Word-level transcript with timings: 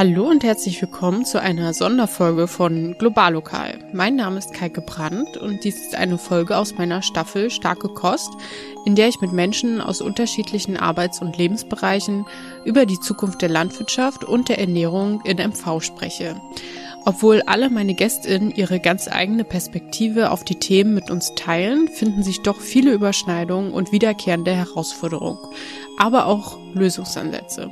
Hallo 0.00 0.30
und 0.30 0.44
herzlich 0.44 0.80
willkommen 0.80 1.26
zu 1.26 1.42
einer 1.42 1.74
Sonderfolge 1.74 2.48
von 2.48 2.96
Globallokal. 2.96 3.80
Mein 3.92 4.16
Name 4.16 4.38
ist 4.38 4.54
Kaike 4.54 4.80
Brandt 4.80 5.36
und 5.36 5.62
dies 5.62 5.76
ist 5.76 5.94
eine 5.94 6.16
Folge 6.16 6.56
aus 6.56 6.78
meiner 6.78 7.02
Staffel 7.02 7.50
Starke 7.50 7.90
Kost, 7.90 8.30
in 8.86 8.94
der 8.94 9.08
ich 9.08 9.20
mit 9.20 9.32
Menschen 9.32 9.78
aus 9.82 10.00
unterschiedlichen 10.00 10.78
Arbeits- 10.78 11.20
und 11.20 11.36
Lebensbereichen 11.36 12.24
über 12.64 12.86
die 12.86 12.98
Zukunft 12.98 13.42
der 13.42 13.50
Landwirtschaft 13.50 14.24
und 14.24 14.48
der 14.48 14.58
Ernährung 14.58 15.20
in 15.24 15.36
MV 15.36 15.82
spreche. 15.82 16.40
Obwohl 17.04 17.42
alle 17.42 17.70
meine 17.70 17.94
Gästinnen 17.94 18.50
ihre 18.50 18.78
ganz 18.78 19.08
eigene 19.08 19.44
Perspektive 19.44 20.30
auf 20.30 20.44
die 20.44 20.56
Themen 20.56 20.94
mit 20.94 21.10
uns 21.10 21.34
teilen, 21.34 21.88
finden 21.88 22.22
sich 22.22 22.42
doch 22.42 22.60
viele 22.60 22.92
Überschneidungen 22.92 23.72
und 23.72 23.90
wiederkehrende 23.90 24.54
Herausforderungen, 24.54 25.38
aber 25.96 26.26
auch 26.26 26.58
Lösungsansätze. 26.74 27.70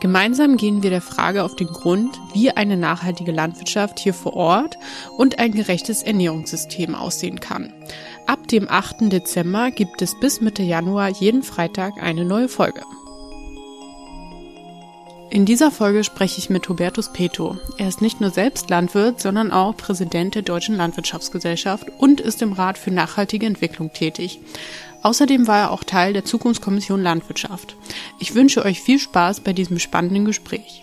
Gemeinsam 0.00 0.56
gehen 0.56 0.82
wir 0.82 0.90
der 0.90 1.02
Frage 1.02 1.44
auf 1.44 1.56
den 1.56 1.68
Grund, 1.68 2.18
wie 2.32 2.50
eine 2.50 2.76
nachhaltige 2.76 3.32
Landwirtschaft 3.32 3.98
hier 3.98 4.14
vor 4.14 4.34
Ort 4.34 4.78
und 5.18 5.38
ein 5.38 5.52
gerechtes 5.52 6.02
Ernährungssystem 6.02 6.94
aussehen 6.94 7.38
kann. 7.40 7.72
Ab 8.26 8.48
dem 8.48 8.68
8. 8.68 9.12
Dezember 9.12 9.70
gibt 9.70 10.00
es 10.02 10.18
bis 10.18 10.40
Mitte 10.40 10.62
Januar 10.62 11.08
jeden 11.08 11.42
Freitag 11.42 12.02
eine 12.02 12.24
neue 12.24 12.48
Folge. 12.48 12.82
In 15.32 15.44
dieser 15.44 15.70
Folge 15.70 16.02
spreche 16.02 16.38
ich 16.38 16.50
mit 16.50 16.68
Hubertus 16.68 17.12
Peto. 17.12 17.56
Er 17.78 17.86
ist 17.86 18.02
nicht 18.02 18.20
nur 18.20 18.30
selbst 18.30 18.68
Landwirt, 18.68 19.20
sondern 19.20 19.52
auch 19.52 19.76
Präsident 19.76 20.34
der 20.34 20.42
Deutschen 20.42 20.76
Landwirtschaftsgesellschaft 20.76 21.86
und 21.98 22.20
ist 22.20 22.42
im 22.42 22.52
Rat 22.52 22.76
für 22.76 22.90
nachhaltige 22.90 23.46
Entwicklung 23.46 23.92
tätig. 23.92 24.40
Außerdem 25.02 25.46
war 25.46 25.58
er 25.58 25.70
auch 25.70 25.84
Teil 25.84 26.14
der 26.14 26.24
Zukunftskommission 26.24 27.00
Landwirtschaft. 27.00 27.76
Ich 28.18 28.34
wünsche 28.34 28.64
euch 28.64 28.80
viel 28.80 28.98
Spaß 28.98 29.38
bei 29.40 29.52
diesem 29.52 29.78
spannenden 29.78 30.24
Gespräch. 30.24 30.82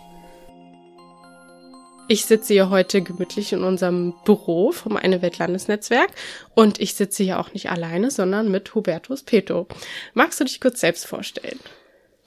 Ich 2.08 2.24
sitze 2.24 2.54
hier 2.54 2.70
heute 2.70 3.02
gemütlich 3.02 3.52
in 3.52 3.64
unserem 3.64 4.14
Büro 4.24 4.72
vom 4.72 4.96
Eine 4.96 5.22
Welt 5.22 5.40
Landesnetzwerk 5.40 6.12
und 6.56 6.80
ich 6.80 6.94
sitze 6.94 7.22
hier 7.24 7.42
auch 7.42 7.52
nicht 7.52 7.70
alleine, 7.70 8.12
sondern 8.12 8.50
mit 8.50 8.74
Hubertus 8.74 9.24
Peto. 9.24 9.68
Magst 10.14 10.40
du 10.40 10.46
dich 10.46 10.62
kurz 10.62 10.80
selbst 10.80 11.06
vorstellen? 11.06 11.60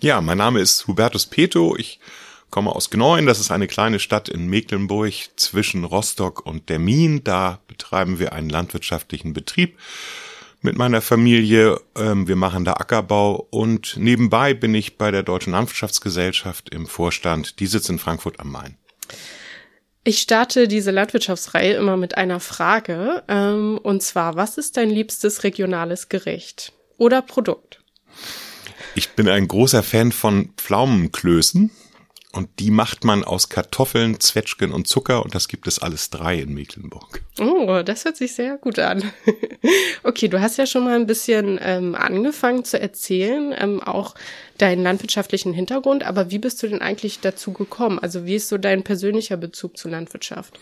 Ja, 0.03 0.23
mein 0.23 0.39
Name 0.39 0.61
ist 0.61 0.87
Hubertus 0.87 1.27
Peto. 1.27 1.77
Ich 1.77 2.01
komme 2.49 2.75
aus 2.75 2.89
Gneuen. 2.89 3.27
Das 3.27 3.39
ist 3.39 3.51
eine 3.51 3.67
kleine 3.67 3.99
Stadt 3.99 4.31
in 4.31 4.47
Mecklenburg 4.47 5.13
zwischen 5.37 5.85
Rostock 5.85 6.47
und 6.47 6.71
der 6.71 6.79
Mien. 6.79 7.23
Da 7.23 7.61
betreiben 7.69 8.19
wir 8.19 8.33
einen 8.33 8.49
landwirtschaftlichen 8.49 9.35
Betrieb 9.35 9.79
mit 10.63 10.79
meiner 10.79 11.03
Familie. 11.03 11.79
Ähm, 11.99 12.27
wir 12.29 12.37
machen 12.37 12.65
da 12.65 12.73
Ackerbau 12.73 13.47
und 13.51 13.99
nebenbei 13.99 14.55
bin 14.55 14.75
ich 14.75 14.97
bei 14.97 15.11
der 15.11 15.23
Deutschen 15.23 15.53
Landwirtschaftsgesellschaft 15.53 16.71
im 16.71 16.87
Vorstand. 16.87 17.61
Die 17.61 17.67
sitzt 17.67 17.91
in 17.91 17.99
Frankfurt 17.99 18.41
am 18.41 18.53
Main. 18.53 18.79
Ich 20.03 20.23
starte 20.23 20.67
diese 20.67 20.93
Landwirtschaftsreihe 20.93 21.75
immer 21.75 21.99
mit 21.99 22.17
einer 22.17 22.41
Frage, 22.41 23.23
ähm, 23.29 23.79
und 23.83 24.03
zwar, 24.03 24.35
was 24.35 24.57
ist 24.57 24.79
dein 24.79 24.89
liebstes 24.89 25.45
regionales 25.45 26.09
Gericht 26.09 26.73
oder 26.97 27.21
Produkt? 27.21 27.83
Ich 28.95 29.11
bin 29.11 29.29
ein 29.29 29.47
großer 29.47 29.83
Fan 29.83 30.13
von 30.13 30.51
Pflaumenklößen. 30.57 31.71
Und 32.33 32.49
die 32.61 32.71
macht 32.71 33.03
man 33.03 33.25
aus 33.25 33.49
Kartoffeln, 33.49 34.21
Zwetschgen 34.21 34.71
und 34.73 34.87
Zucker 34.87 35.25
und 35.25 35.35
das 35.35 35.49
gibt 35.49 35.67
es 35.67 35.81
alles 35.81 36.11
drei 36.11 36.39
in 36.39 36.55
Mecklenburg. 36.55 37.23
Oh, 37.41 37.83
das 37.85 38.05
hört 38.05 38.17
sich 38.17 38.37
sehr 38.37 38.57
gut 38.57 38.79
an. 38.79 39.03
okay, 40.05 40.29
du 40.29 40.41
hast 40.41 40.57
ja 40.57 40.65
schon 40.65 40.85
mal 40.85 40.95
ein 40.95 41.09
bisschen 41.09 41.59
ähm, 41.61 41.97
angefangen 41.97 42.65
zu 42.65 42.81
erzählen, 42.81 43.53
ähm, 43.59 43.83
auch 43.83 44.15
deinen 44.59 44.85
landwirtschaftlichen 44.85 45.53
Hintergrund, 45.53 46.05
aber 46.05 46.31
wie 46.31 46.39
bist 46.39 46.63
du 46.63 46.69
denn 46.69 46.81
eigentlich 46.81 47.19
dazu 47.19 47.53
gekommen? 47.53 47.99
Also 47.99 48.27
wie 48.27 48.37
ist 48.37 48.49
so 48.49 48.59
dein 48.59 48.85
persönlicher 48.85 49.37
Bezug 49.37 49.77
zur 49.77 49.91
Landwirtschaft? 49.91 50.61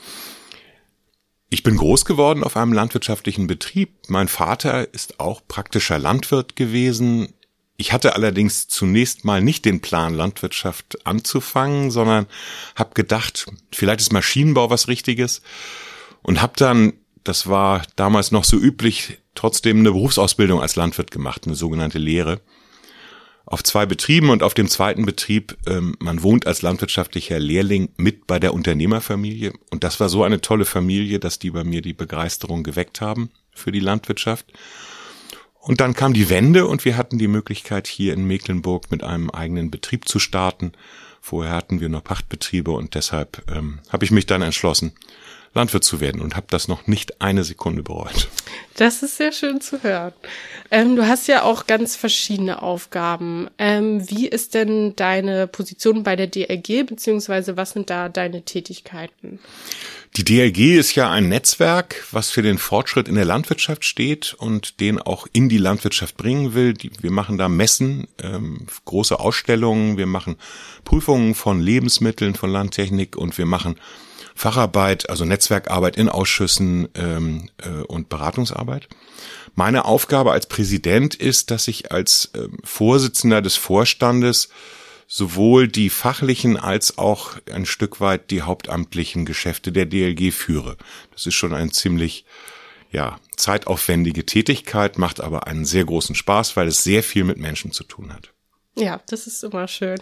Ich 1.51 1.63
bin 1.63 1.77
groß 1.77 2.07
geworden 2.07 2.45
auf 2.45 2.57
einem 2.57 2.73
landwirtschaftlichen 2.73 3.47
Betrieb. 3.47 3.91
Mein 4.08 4.29
Vater 4.29 4.92
ist 4.95 5.20
auch 5.20 5.42
praktischer 5.47 5.98
Landwirt 5.98 6.57
gewesen. 6.57 7.35
Ich 7.80 7.92
hatte 7.92 8.16
allerdings 8.16 8.66
zunächst 8.66 9.24
mal 9.24 9.40
nicht 9.40 9.64
den 9.64 9.80
Plan, 9.80 10.12
Landwirtschaft 10.12 11.06
anzufangen, 11.06 11.92
sondern 11.92 12.27
habe 12.74 12.90
gedacht, 12.94 13.46
vielleicht 13.72 14.00
ist 14.00 14.12
Maschinenbau 14.12 14.68
was 14.68 14.89
Richtiges 14.89 15.42
und 16.22 16.42
habe 16.42 16.55
dann, 16.56 16.94
das 17.22 17.46
war 17.46 17.83
damals 17.94 18.33
noch 18.33 18.42
so 18.42 18.56
üblich, 18.56 19.18
trotzdem 19.36 19.78
eine 19.78 19.92
Berufsausbildung 19.92 20.61
als 20.61 20.74
Landwirt 20.74 21.12
gemacht, 21.12 21.46
eine 21.46 21.55
sogenannte 21.55 21.98
Lehre. 21.98 22.40
Auf 23.46 23.62
zwei 23.62 23.86
Betrieben 23.86 24.30
und 24.30 24.42
auf 24.42 24.55
dem 24.55 24.68
zweiten 24.68 25.06
Betrieb, 25.06 25.56
ähm, 25.68 25.95
man 26.00 26.24
wohnt 26.24 26.48
als 26.48 26.62
landwirtschaftlicher 26.62 27.39
Lehrling 27.39 27.90
mit 27.96 28.27
bei 28.27 28.40
der 28.40 28.55
Unternehmerfamilie 28.55 29.52
und 29.70 29.84
das 29.84 30.00
war 30.00 30.08
so 30.08 30.24
eine 30.24 30.40
tolle 30.40 30.64
Familie, 30.64 31.20
dass 31.20 31.39
die 31.39 31.52
bei 31.52 31.62
mir 31.62 31.80
die 31.80 31.95
Begeisterung 31.95 32.64
geweckt 32.64 33.00
haben 33.00 33.30
für 33.55 33.70
die 33.70 33.78
Landwirtschaft. 33.78 34.46
Und 35.68 35.83
dann 35.83 35.92
kam 35.92 36.14
die 36.14 36.30
Wende 36.30 36.67
und 36.67 36.86
wir 36.86 36.96
hatten 36.96 37.18
die 37.18 37.29
Möglichkeit, 37.29 37.86
hier 37.86 38.14
in 38.14 38.24
Mecklenburg 38.24 38.90
mit 38.90 39.05
einem 39.05 39.29
eigenen 39.29 39.70
Betrieb 39.70 40.08
zu 40.08 40.18
starten. 40.18 40.73
Vorher 41.20 41.52
hatten 41.52 41.83
wir 41.83 41.90
nur 41.90 42.01
Pachtbetriebe 42.01 42.70
und 42.70 42.95
deshalb 42.95 43.42
ähm, 43.55 43.80
habe 43.90 44.02
ich 44.07 44.11
mich 44.11 44.24
dann 44.24 44.40
entschlossen, 44.40 44.92
Landwirt 45.52 45.84
zu 45.84 46.01
werden 46.01 46.23
und 46.23 46.36
habe 46.36 46.46
das 46.48 46.68
noch 46.68 46.86
nicht 46.86 47.20
eine 47.20 47.45
Sekunde 47.45 47.83
bereut. 47.83 48.28
Das 48.77 49.02
ist 49.02 49.18
sehr 49.18 49.33
schön 49.33 49.61
zu 49.61 49.83
hören. 49.83 50.14
Ähm, 50.70 50.96
du 50.96 51.07
hast 51.07 51.28
ja 51.28 51.42
auch 51.42 51.67
ganz 51.67 51.96
verschiedene 51.96 52.62
Aufgaben. 52.62 53.51
Ähm, 53.58 54.08
wie 54.08 54.27
ist 54.27 54.55
denn 54.55 54.96
deine 54.96 55.46
Position 55.46 56.02
bei 56.02 56.17
der 56.17 56.28
DLG, 56.28 56.86
beziehungsweise 56.86 57.58
was 57.58 57.73
sind 57.73 57.90
da 57.90 58.08
deine 58.08 58.42
Tätigkeiten? 58.42 59.39
Die 60.17 60.24
DLG 60.24 60.79
ist 60.79 60.95
ja 60.95 61.11
ein 61.11 61.29
Netzwerk, 61.29 62.05
was 62.11 62.30
für 62.30 62.42
den 62.42 62.58
Fortschritt 62.58 63.08
in 63.08 63.14
der 63.14 63.24
Landwirtschaft 63.24 63.85
steht 63.85 64.35
und 64.35 64.80
den 64.80 65.01
auch 65.01 65.27
in 65.33 65.48
die 65.48 65.58
Landwirtschaft 65.58 66.17
bringen 66.17 66.55
will. 66.55 66.74
Wir 67.01 67.11
machen 67.11 67.39
da 67.39 67.48
Messen, 67.48 68.08
ähm, 68.23 68.67
große 68.85 69.20
Ausstellungen, 69.20 69.96
wir 69.96 70.07
machen 70.07 70.36
Prüfungen 70.85 71.35
von 71.35 71.61
Lebensmitteln, 71.61 72.35
von 72.35 72.51
Landtechnik 72.51 73.17
und 73.17 73.39
wir 73.39 73.46
machen 73.46 73.77
Facharbeit, 74.35 75.11
also 75.11 75.24
Netzwerkarbeit 75.24 75.96
in 75.96 76.08
Ausschüssen 76.08 76.89
ähm, 76.95 77.51
äh, 77.58 77.83
und 77.83 78.08
Beratungsarbeit. 78.08 78.89
Meine 79.57 79.85
Aufgabe 79.85 80.33
als 80.33 80.46
Präsident 80.46 81.17
ist, 81.17 81.51
dass 81.51 81.67
ich 81.67 81.90
als 81.90 82.30
äh, 82.35 82.48
Vorsitzender 82.63 83.42
des 83.42 83.57
Vorstandes 83.57 84.48
sowohl 85.11 85.69
die 85.69 85.89
fachlichen 85.89 86.58
als 86.58 86.98
auch 86.98 87.39
ein 87.51 87.64
Stück 87.64 88.01
weit 88.01 88.30
die 88.30 88.42
hauptamtlichen 88.42 89.24
Geschäfte 89.24 89.73
der 89.73 89.86
DLG 89.86 90.33
führe. 90.33 90.77
Das 91.13 91.27
ist 91.27 91.35
schon 91.35 91.55
ein 91.55 91.73
ziemlich 91.73 92.27
ja, 92.92 93.19
zeitaufwendige 93.36 94.27
Tätigkeit, 94.27 94.98
macht 94.98 95.20
aber 95.20 95.46
einen 95.46 95.64
sehr 95.64 95.85
großen 95.85 96.14
Spaß, 96.14 96.57
weil 96.57 96.69
es 96.69 96.85
sehr 96.85 97.02
viel 97.02 97.24
mit 97.24 97.39
Menschen 97.39 97.73
zu 97.73 97.85
tun 97.85 98.13
hat. 98.13 98.33
Ja, 98.77 99.01
das 99.08 99.27
ist 99.27 99.42
immer 99.42 99.67
schön. 99.67 99.98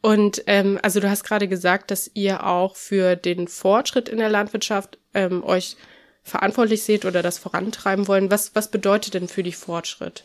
Und 0.00 0.42
ähm, 0.46 0.78
also 0.82 0.98
du 0.98 1.08
hast 1.08 1.24
gerade 1.24 1.46
gesagt, 1.46 1.90
dass 1.90 2.10
ihr 2.14 2.44
auch 2.44 2.74
für 2.74 3.16
den 3.16 3.48
Fortschritt 3.48 4.08
in 4.08 4.18
der 4.18 4.28
Landwirtschaft 4.30 4.98
ähm, 5.14 5.44
euch 5.44 5.76
verantwortlich 6.22 6.82
seht 6.82 7.04
oder 7.04 7.22
das 7.22 7.38
vorantreiben 7.38 8.08
wollen. 8.08 8.30
Was, 8.30 8.54
was 8.54 8.70
bedeutet 8.70 9.14
denn 9.14 9.28
für 9.28 9.42
dich 9.42 9.56
Fortschritt? 9.56 10.24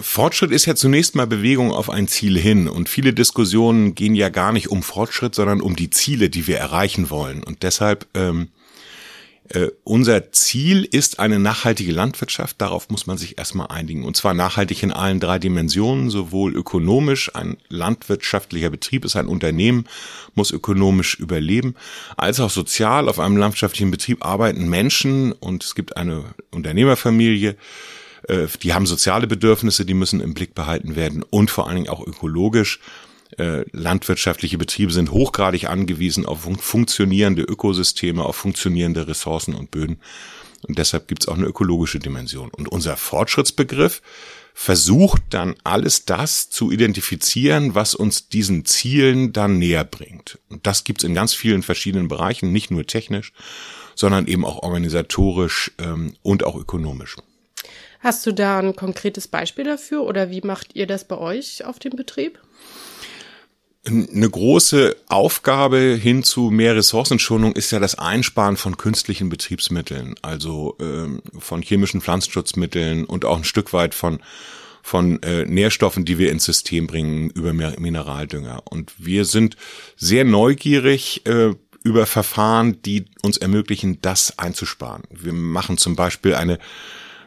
Fortschritt 0.00 0.50
ist 0.50 0.66
ja 0.66 0.74
zunächst 0.74 1.14
mal 1.14 1.26
Bewegung 1.26 1.72
auf 1.72 1.90
ein 1.90 2.08
Ziel 2.08 2.38
hin 2.38 2.68
und 2.68 2.88
viele 2.88 3.12
Diskussionen 3.12 3.94
gehen 3.94 4.14
ja 4.14 4.28
gar 4.28 4.52
nicht 4.52 4.68
um 4.68 4.82
Fortschritt, 4.82 5.34
sondern 5.34 5.60
um 5.60 5.76
die 5.76 5.90
Ziele, 5.90 6.30
die 6.30 6.46
wir 6.46 6.58
erreichen 6.58 7.10
wollen. 7.10 7.42
Und 7.42 7.62
deshalb 7.62 8.06
ähm, 8.14 8.48
äh, 9.52 9.68
unser 9.82 10.30
Ziel 10.30 10.84
ist 10.84 11.18
eine 11.18 11.40
nachhaltige 11.40 11.90
Landwirtschaft. 11.90 12.60
Darauf 12.60 12.88
muss 12.88 13.08
man 13.08 13.18
sich 13.18 13.36
erstmal 13.36 13.66
einigen. 13.66 14.04
Und 14.04 14.16
zwar 14.16 14.32
nachhaltig 14.32 14.82
in 14.84 14.92
allen 14.92 15.18
drei 15.18 15.40
Dimensionen, 15.40 16.08
sowohl 16.08 16.54
ökonomisch, 16.54 17.34
ein 17.34 17.56
landwirtschaftlicher 17.68 18.70
Betrieb 18.70 19.04
ist 19.04 19.16
ein 19.16 19.26
Unternehmen, 19.26 19.86
muss 20.34 20.52
ökonomisch 20.52 21.16
überleben, 21.18 21.74
als 22.16 22.38
auch 22.38 22.50
sozial. 22.50 23.08
Auf 23.08 23.18
einem 23.18 23.36
landwirtschaftlichen 23.36 23.90
Betrieb 23.90 24.24
arbeiten 24.24 24.68
Menschen 24.68 25.32
und 25.32 25.64
es 25.64 25.74
gibt 25.74 25.96
eine 25.96 26.26
Unternehmerfamilie 26.52 27.56
äh, 28.28 28.46
die 28.62 28.74
haben 28.74 28.86
soziale 28.86 29.26
Bedürfnisse, 29.26 29.84
die 29.84 29.94
müssen 29.94 30.20
im 30.20 30.34
Blick 30.34 30.54
behalten 30.54 30.96
werden 30.96 31.22
und 31.22 31.50
vor 31.50 31.66
allen 31.66 31.76
Dingen 31.76 31.88
auch 31.88 32.06
ökologisch. 32.06 32.80
Äh, 33.38 33.64
landwirtschaftliche 33.72 34.58
Betriebe 34.58 34.92
sind 34.92 35.12
hochgradig 35.12 35.68
angewiesen 35.68 36.26
auf 36.26 36.48
funktionierende 36.60 37.42
Ökosysteme, 37.42 38.24
auf 38.24 38.36
funktionierende 38.36 39.06
Ressourcen 39.06 39.54
und 39.54 39.70
Böden. 39.70 39.98
Und 40.62 40.78
deshalb 40.78 41.08
gibt 41.08 41.22
es 41.22 41.28
auch 41.28 41.36
eine 41.36 41.46
ökologische 41.46 42.00
Dimension. 42.00 42.50
Und 42.50 42.68
unser 42.68 42.96
Fortschrittsbegriff 42.96 44.02
versucht 44.52 45.22
dann 45.30 45.54
alles 45.64 46.04
das 46.04 46.50
zu 46.50 46.70
identifizieren, 46.70 47.74
was 47.74 47.94
uns 47.94 48.28
diesen 48.28 48.64
Zielen 48.64 49.32
dann 49.32 49.58
näher 49.58 49.84
bringt. 49.84 50.38
Und 50.48 50.66
das 50.66 50.84
gibt 50.84 51.02
es 51.02 51.08
in 51.08 51.14
ganz 51.14 51.32
vielen 51.32 51.62
verschiedenen 51.62 52.08
Bereichen, 52.08 52.52
nicht 52.52 52.70
nur 52.70 52.86
technisch, 52.86 53.32
sondern 53.94 54.26
eben 54.26 54.44
auch 54.44 54.62
organisatorisch 54.62 55.72
ähm, 55.78 56.14
und 56.22 56.44
auch 56.44 56.56
ökonomisch. 56.56 57.16
Hast 58.00 58.26
du 58.26 58.32
da 58.32 58.58
ein 58.58 58.74
konkretes 58.74 59.28
Beispiel 59.28 59.64
dafür 59.64 60.02
oder 60.02 60.30
wie 60.30 60.40
macht 60.40 60.74
ihr 60.74 60.86
das 60.86 61.06
bei 61.06 61.18
euch 61.18 61.64
auf 61.64 61.78
dem 61.78 61.92
Betrieb? 61.92 62.38
Eine 63.86 64.28
große 64.28 64.96
Aufgabe 65.08 65.98
hin 66.00 66.22
zu 66.22 66.50
mehr 66.50 66.76
Ressourcenschonung 66.76 67.52
ist 67.52 67.70
ja 67.70 67.78
das 67.78 67.98
Einsparen 67.98 68.56
von 68.56 68.76
künstlichen 68.76 69.30
Betriebsmitteln, 69.30 70.14
also 70.20 70.76
ähm, 70.80 71.22
von 71.38 71.62
chemischen 71.62 72.00
Pflanzenschutzmitteln 72.00 73.04
und 73.04 73.24
auch 73.24 73.38
ein 73.38 73.44
Stück 73.44 73.72
weit 73.72 73.94
von 73.94 74.20
von 74.82 75.22
äh, 75.22 75.44
Nährstoffen, 75.44 76.06
die 76.06 76.18
wir 76.18 76.32
ins 76.32 76.44
System 76.44 76.86
bringen 76.86 77.28
über 77.30 77.52
Mineraldünger. 77.52 78.62
Und 78.64 78.92
wir 78.96 79.26
sind 79.26 79.56
sehr 79.96 80.24
neugierig 80.24 81.26
äh, 81.26 81.54
über 81.82 82.06
Verfahren, 82.06 82.80
die 82.82 83.04
uns 83.22 83.36
ermöglichen, 83.36 84.00
das 84.00 84.38
einzusparen. 84.38 85.02
Wir 85.10 85.34
machen 85.34 85.76
zum 85.76 85.96
Beispiel 85.96 86.34
eine 86.34 86.58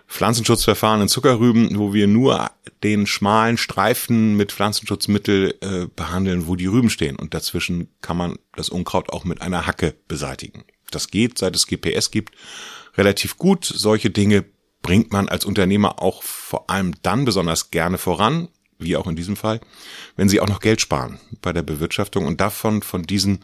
Pflanzenschutzverfahren 0.07 1.01
in 1.01 1.07
Zuckerrüben, 1.07 1.77
wo 1.77 1.93
wir 1.93 2.07
nur 2.07 2.51
den 2.83 3.07
schmalen 3.07 3.57
Streifen 3.57 4.35
mit 4.35 4.51
Pflanzenschutzmittel 4.51 5.55
äh, 5.61 5.87
behandeln, 5.95 6.47
wo 6.47 6.55
die 6.55 6.67
Rüben 6.67 6.89
stehen. 6.89 7.15
Und 7.15 7.33
dazwischen 7.33 7.87
kann 8.01 8.17
man 8.17 8.37
das 8.55 8.69
Unkraut 8.69 9.09
auch 9.09 9.23
mit 9.23 9.41
einer 9.41 9.65
Hacke 9.65 9.95
beseitigen. 10.07 10.63
Das 10.91 11.07
geht, 11.07 11.37
seit 11.37 11.55
es 11.55 11.65
GPS 11.65 12.11
gibt, 12.11 12.35
relativ 12.95 13.37
gut. 13.37 13.65
Solche 13.65 14.09
Dinge 14.09 14.45
bringt 14.81 15.11
man 15.11 15.29
als 15.29 15.45
Unternehmer 15.45 16.01
auch 16.01 16.21
vor 16.21 16.69
allem 16.69 16.93
dann 17.01 17.25
besonders 17.25 17.71
gerne 17.71 17.97
voran, 17.97 18.49
wie 18.77 18.97
auch 18.97 19.07
in 19.07 19.15
diesem 19.15 19.35
Fall, 19.35 19.61
wenn 20.15 20.29
sie 20.29 20.41
auch 20.41 20.47
noch 20.47 20.59
Geld 20.59 20.81
sparen 20.81 21.19
bei 21.41 21.53
der 21.53 21.63
Bewirtschaftung. 21.63 22.25
Und 22.25 22.41
davon, 22.41 22.81
von 22.81 23.03
diesen 23.03 23.39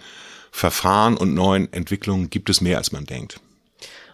Verfahren 0.51 1.17
und 1.17 1.33
neuen 1.33 1.71
Entwicklungen 1.73 2.29
gibt 2.29 2.49
es 2.49 2.61
mehr, 2.61 2.77
als 2.77 2.91
man 2.91 3.05
denkt. 3.05 3.39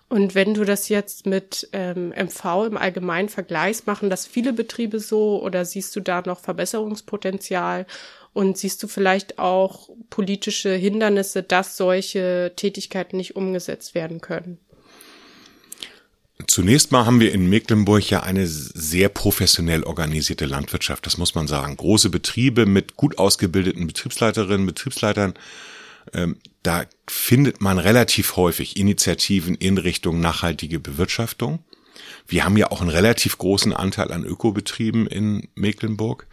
Und 0.07 0.36
wenn 0.36 0.54
du 0.54 0.66
das 0.66 0.88
jetzt 0.90 1.25
mit 1.25 1.68
ähm, 1.74 2.10
MV 2.10 2.68
im 2.68 2.78
Allgemeinen 2.78 3.30
vergleichst, 3.30 3.88
machen 3.88 4.10
das 4.10 4.28
viele 4.28 4.54
Betriebe 4.54 5.00
so 5.00 5.42
oder 5.42 5.66
siehst 5.66 5.96
du 5.96 6.00
da 6.00 6.22
noch 6.25 6.40
Verbesserungspotenzial? 6.40 7.86
Und 8.34 8.57
siehst 8.57 8.84
du 8.84 8.88
vielleicht 8.88 9.40
auch 9.40 9.90
politische 10.10 10.74
Hindernisse, 10.74 11.42
dass 11.42 11.78
solche 11.78 12.52
Tätigkeiten 12.56 13.16
nicht 13.18 13.38
umgesetzt 13.38 13.96
werden 13.96 14.19
können? 14.19 14.60
Zunächst 16.48 16.92
mal 16.92 17.06
haben 17.06 17.22
wir 17.22 17.31
in 17.31 17.50
Mecklenburg 17.50 18.10
ja 18.10 18.24
eine 18.24 18.46
sehr 18.46 19.07
professionell 19.07 19.84
organisierte 19.84 20.46
Landwirtschaft, 20.46 21.06
das 21.06 21.18
muss 21.18 21.34
man 21.34 21.48
sagen. 21.48 21.78
Große 21.78 22.10
Betriebe 22.10 22.66
mit 22.66 22.98
gut 22.98 23.18
ausgebildeten 23.18 23.88
Betriebsleiterinnen, 23.88 24.66
Betriebsleitern, 24.66 25.34
da 26.63 26.86
findet 27.07 27.62
man 27.62 27.78
relativ 27.80 28.36
häufig 28.36 28.78
Initiativen 28.78 29.56
in 29.56 29.78
Richtung 29.78 30.19
nachhaltige 30.19 30.80
Bewirtschaftung. 30.80 31.60
Wir 32.28 32.44
haben 32.44 32.57
ja 32.57 32.72
auch 32.72 32.81
einen 32.81 32.90
relativ 32.90 33.38
großen 33.38 33.74
Anteil 33.74 34.12
an 34.12 34.24
Ökobetrieben 34.24 35.07
in 35.07 35.48
Mecklenburg. 35.56 36.28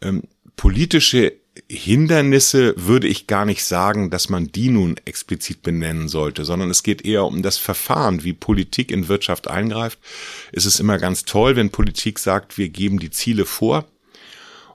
Ähm, 0.00 0.22
politische 0.56 1.34
Hindernisse 1.68 2.74
würde 2.76 3.08
ich 3.08 3.26
gar 3.26 3.44
nicht 3.44 3.64
sagen, 3.64 4.10
dass 4.10 4.28
man 4.28 4.46
die 4.46 4.70
nun 4.70 4.96
explizit 5.04 5.62
benennen 5.62 6.08
sollte, 6.08 6.44
sondern 6.44 6.70
es 6.70 6.82
geht 6.82 7.04
eher 7.04 7.24
um 7.24 7.42
das 7.42 7.58
Verfahren, 7.58 8.22
wie 8.22 8.32
Politik 8.32 8.92
in 8.92 9.08
Wirtschaft 9.08 9.48
eingreift. 9.48 9.98
Es 10.52 10.66
ist 10.66 10.78
immer 10.78 10.98
ganz 10.98 11.24
toll, 11.24 11.56
wenn 11.56 11.70
Politik 11.70 12.18
sagt, 12.18 12.58
wir 12.58 12.68
geben 12.68 12.98
die 13.00 13.10
Ziele 13.10 13.44
vor 13.44 13.88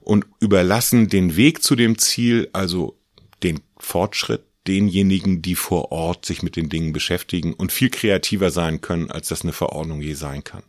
und 0.02 0.26
überlassen 0.40 1.08
den 1.08 1.36
Weg 1.38 1.64
zu 1.64 1.76
dem 1.76 1.98
Ziel, 1.98 2.50
also 2.52 2.98
den 3.44 3.62
Fortschritt 3.78 4.44
denjenigen, 4.68 5.42
die 5.42 5.56
vor 5.56 5.92
Ort 5.92 6.26
sich 6.26 6.42
mit 6.42 6.56
den 6.56 6.70
Dingen 6.70 6.94
beschäftigen 6.94 7.54
und 7.54 7.72
viel 7.72 7.90
kreativer 7.90 8.50
sein 8.50 8.82
können, 8.82 9.12
als 9.12 9.28
das 9.28 9.42
eine 9.42 9.54
Verordnung 9.54 10.02
je 10.02 10.14
sein 10.14 10.44
kann. 10.44 10.64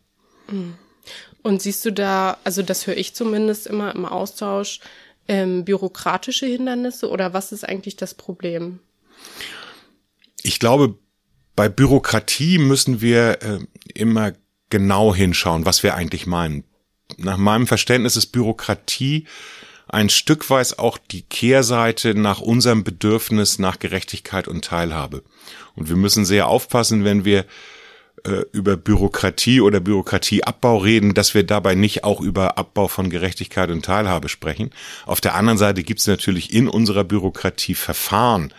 Mhm. 0.49 0.75
Und 1.41 1.61
siehst 1.61 1.85
du 1.85 1.91
da, 1.91 2.37
also 2.43 2.61
das 2.61 2.87
höre 2.87 2.97
ich 2.97 3.13
zumindest 3.13 3.67
immer 3.67 3.93
im 3.93 4.05
Austausch, 4.05 4.79
ähm, 5.27 5.63
bürokratische 5.63 6.45
Hindernisse 6.45 7.09
oder 7.09 7.33
was 7.33 7.51
ist 7.51 7.63
eigentlich 7.63 7.95
das 7.95 8.13
Problem? 8.13 8.79
Ich 10.43 10.59
glaube, 10.59 10.97
bei 11.55 11.69
Bürokratie 11.69 12.57
müssen 12.57 13.01
wir 13.01 13.41
äh, 13.41 13.59
immer 13.93 14.33
genau 14.69 15.15
hinschauen, 15.15 15.65
was 15.65 15.83
wir 15.83 15.95
eigentlich 15.95 16.25
meinen. 16.25 16.63
Nach 17.17 17.37
meinem 17.37 17.67
Verständnis 17.67 18.17
ist 18.17 18.27
Bürokratie 18.27 19.27
ein 19.87 20.09
Stück 20.09 20.49
weit 20.49 20.79
auch 20.79 20.97
die 20.97 21.21
Kehrseite 21.21 22.15
nach 22.15 22.41
unserem 22.41 22.83
Bedürfnis 22.83 23.59
nach 23.59 23.79
Gerechtigkeit 23.79 24.47
und 24.47 24.65
Teilhabe. 24.65 25.23
Und 25.75 25.89
wir 25.89 25.95
müssen 25.95 26.25
sehr 26.25 26.47
aufpassen, 26.47 27.03
wenn 27.03 27.25
wir 27.25 27.45
äh, 28.23 28.43
über 28.51 28.77
Bürokratie 28.77 29.61
oder 29.61 29.79
Bürokratieabbau 29.79 30.77
reden, 30.77 31.13
dass 31.13 31.35
wir 31.35 31.43
dabei 31.43 31.75
nicht 31.75 32.03
auch 32.03 32.21
über 32.21 32.57
Abbau 32.57 32.87
von 32.87 33.09
Gerechtigkeit 33.09 33.69
und 33.69 33.85
Teilhabe 33.85 34.29
sprechen. 34.29 34.71
Auf 35.05 35.21
der 35.21 35.35
anderen 35.35 35.59
Seite 35.59 35.83
gibt 35.83 35.99
es 35.99 36.07
natürlich 36.07 36.51
in 36.51 36.67
unserer 36.67 37.03
Bürokratie 37.03 37.75
Verfahren, 37.75 38.53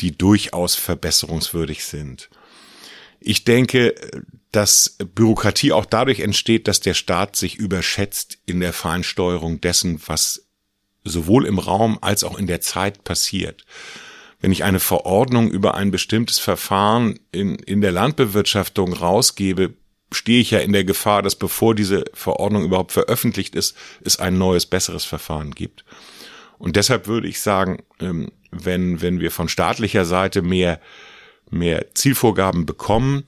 die 0.00 0.16
durchaus 0.16 0.74
verbesserungswürdig 0.74 1.84
sind. 1.84 2.30
Ich 3.20 3.44
denke, 3.44 3.94
dass 4.50 4.96
Bürokratie 5.14 5.72
auch 5.72 5.86
dadurch 5.86 6.20
entsteht, 6.20 6.66
dass 6.66 6.80
der 6.80 6.94
Staat 6.94 7.36
sich 7.36 7.56
überschätzt 7.56 8.38
in 8.46 8.60
der 8.60 8.72
Feinsteuerung 8.72 9.60
dessen, 9.60 10.00
was 10.06 10.46
sowohl 11.04 11.46
im 11.46 11.58
Raum 11.58 11.98
als 12.00 12.24
auch 12.24 12.38
in 12.38 12.46
der 12.46 12.60
Zeit 12.60 13.04
passiert. 13.04 13.64
Wenn 14.40 14.52
ich 14.52 14.64
eine 14.64 14.80
Verordnung 14.80 15.50
über 15.50 15.74
ein 15.74 15.90
bestimmtes 15.90 16.38
Verfahren 16.38 17.20
in, 17.30 17.56
in 17.56 17.80
der 17.80 17.92
Landbewirtschaftung 17.92 18.92
rausgebe, 18.92 19.74
stehe 20.10 20.40
ich 20.40 20.50
ja 20.50 20.58
in 20.58 20.72
der 20.72 20.84
Gefahr, 20.84 21.22
dass 21.22 21.36
bevor 21.36 21.74
diese 21.74 22.04
Verordnung 22.12 22.64
überhaupt 22.64 22.92
veröffentlicht 22.92 23.54
ist, 23.54 23.76
es 24.04 24.18
ein 24.18 24.38
neues, 24.38 24.66
besseres 24.66 25.04
Verfahren 25.04 25.52
gibt. 25.52 25.84
Und 26.58 26.76
deshalb 26.76 27.06
würde 27.06 27.28
ich 27.28 27.40
sagen, 27.40 27.82
ähm, 28.00 28.30
wenn, 28.50 29.00
wenn 29.00 29.20
wir 29.20 29.30
von 29.30 29.48
staatlicher 29.48 30.04
Seite 30.04 30.42
mehr, 30.42 30.80
mehr 31.50 31.94
Zielvorgaben 31.94 32.66
bekommen 32.66 33.24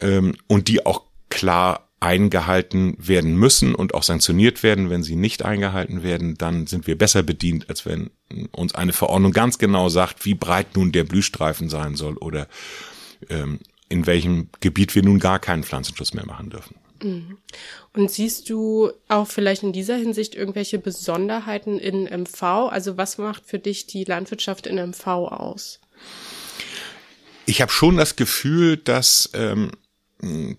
ähm, 0.00 0.36
und 0.46 0.68
die 0.68 0.86
auch 0.86 1.02
klar 1.28 1.88
eingehalten 2.02 2.96
werden 2.98 3.36
müssen 3.36 3.76
und 3.76 3.94
auch 3.94 4.02
sanktioniert 4.02 4.64
werden, 4.64 4.90
wenn 4.90 5.04
sie 5.04 5.14
nicht 5.14 5.44
eingehalten 5.44 6.02
werden, 6.02 6.34
dann 6.36 6.66
sind 6.66 6.88
wir 6.88 6.98
besser 6.98 7.22
bedient, 7.22 7.68
als 7.68 7.86
wenn 7.86 8.10
uns 8.50 8.74
eine 8.74 8.92
Verordnung 8.92 9.32
ganz 9.32 9.58
genau 9.58 9.88
sagt, 9.88 10.24
wie 10.24 10.34
breit 10.34 10.74
nun 10.74 10.90
der 10.90 11.04
Blühstreifen 11.04 11.68
sein 11.68 11.94
soll 11.94 12.16
oder 12.16 12.48
ähm, 13.30 13.60
in 13.88 14.06
welchem 14.06 14.48
Gebiet 14.58 14.96
wir 14.96 15.04
nun 15.04 15.20
gar 15.20 15.38
keinen 15.38 15.62
Pflanzenschutz 15.62 16.12
mehr 16.12 16.26
machen 16.26 16.50
dürfen. 16.50 16.74
Mhm. 17.04 17.38
Und 17.92 18.10
siehst 18.10 18.50
du 18.50 18.90
auch 19.06 19.28
vielleicht 19.28 19.62
in 19.62 19.72
dieser 19.72 19.96
Hinsicht 19.96 20.34
irgendwelche 20.34 20.80
Besonderheiten 20.80 21.78
in 21.78 22.04
MV? 22.04 22.42
Also 22.42 22.96
was 22.96 23.18
macht 23.18 23.46
für 23.46 23.60
dich 23.60 23.86
die 23.86 24.02
Landwirtschaft 24.02 24.66
in 24.66 24.76
MV 24.76 25.06
aus? 25.06 25.80
Ich 27.46 27.62
habe 27.62 27.70
schon 27.70 27.96
das 27.96 28.16
Gefühl, 28.16 28.76
dass, 28.76 29.30
ähm, 29.34 29.70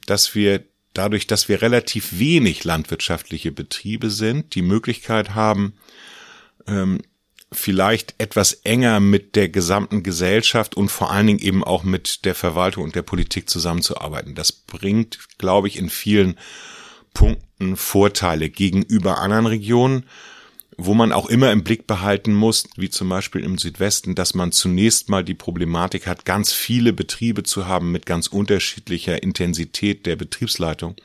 dass 0.05 0.35
wir 0.35 0.63
dadurch, 0.93 1.27
dass 1.27 1.49
wir 1.49 1.61
relativ 1.61 2.19
wenig 2.19 2.63
landwirtschaftliche 2.63 3.51
Betriebe 3.51 4.09
sind, 4.09 4.55
die 4.55 4.61
Möglichkeit 4.61 5.35
haben, 5.35 5.73
ähm, 6.67 7.01
vielleicht 7.51 8.15
etwas 8.17 8.53
enger 8.53 8.99
mit 8.99 9.35
der 9.35 9.49
gesamten 9.49 10.03
Gesellschaft 10.03 10.75
und 10.75 10.89
vor 10.89 11.11
allen 11.11 11.27
Dingen 11.27 11.39
eben 11.39 11.63
auch 11.63 11.83
mit 11.83 12.25
der 12.25 12.35
Verwaltung 12.35 12.83
und 12.83 12.95
der 12.95 13.03
Politik 13.03 13.49
zusammenzuarbeiten. 13.49 14.35
Das 14.35 14.51
bringt, 14.51 15.19
glaube 15.37 15.67
ich, 15.67 15.77
in 15.77 15.89
vielen 15.89 16.37
Punkten 17.13 17.77
Vorteile 17.77 18.49
gegenüber 18.49 19.19
anderen 19.19 19.45
Regionen 19.45 20.05
wo 20.77 20.93
man 20.93 21.11
auch 21.11 21.27
immer 21.27 21.51
im 21.51 21.63
Blick 21.63 21.87
behalten 21.87 22.33
muss, 22.33 22.67
wie 22.75 22.89
zum 22.89 23.09
Beispiel 23.09 23.43
im 23.43 23.57
Südwesten, 23.57 24.15
dass 24.15 24.33
man 24.33 24.51
zunächst 24.51 25.09
mal 25.09 25.23
die 25.23 25.33
Problematik 25.33 26.07
hat, 26.07 26.25
ganz 26.25 26.53
viele 26.53 26.93
Betriebe 26.93 27.43
zu 27.43 27.67
haben 27.67 27.91
mit 27.91 28.05
ganz 28.05 28.27
unterschiedlicher 28.27 29.21
Intensität 29.21 30.05
der 30.05 30.15
Betriebsleitung. 30.15 30.95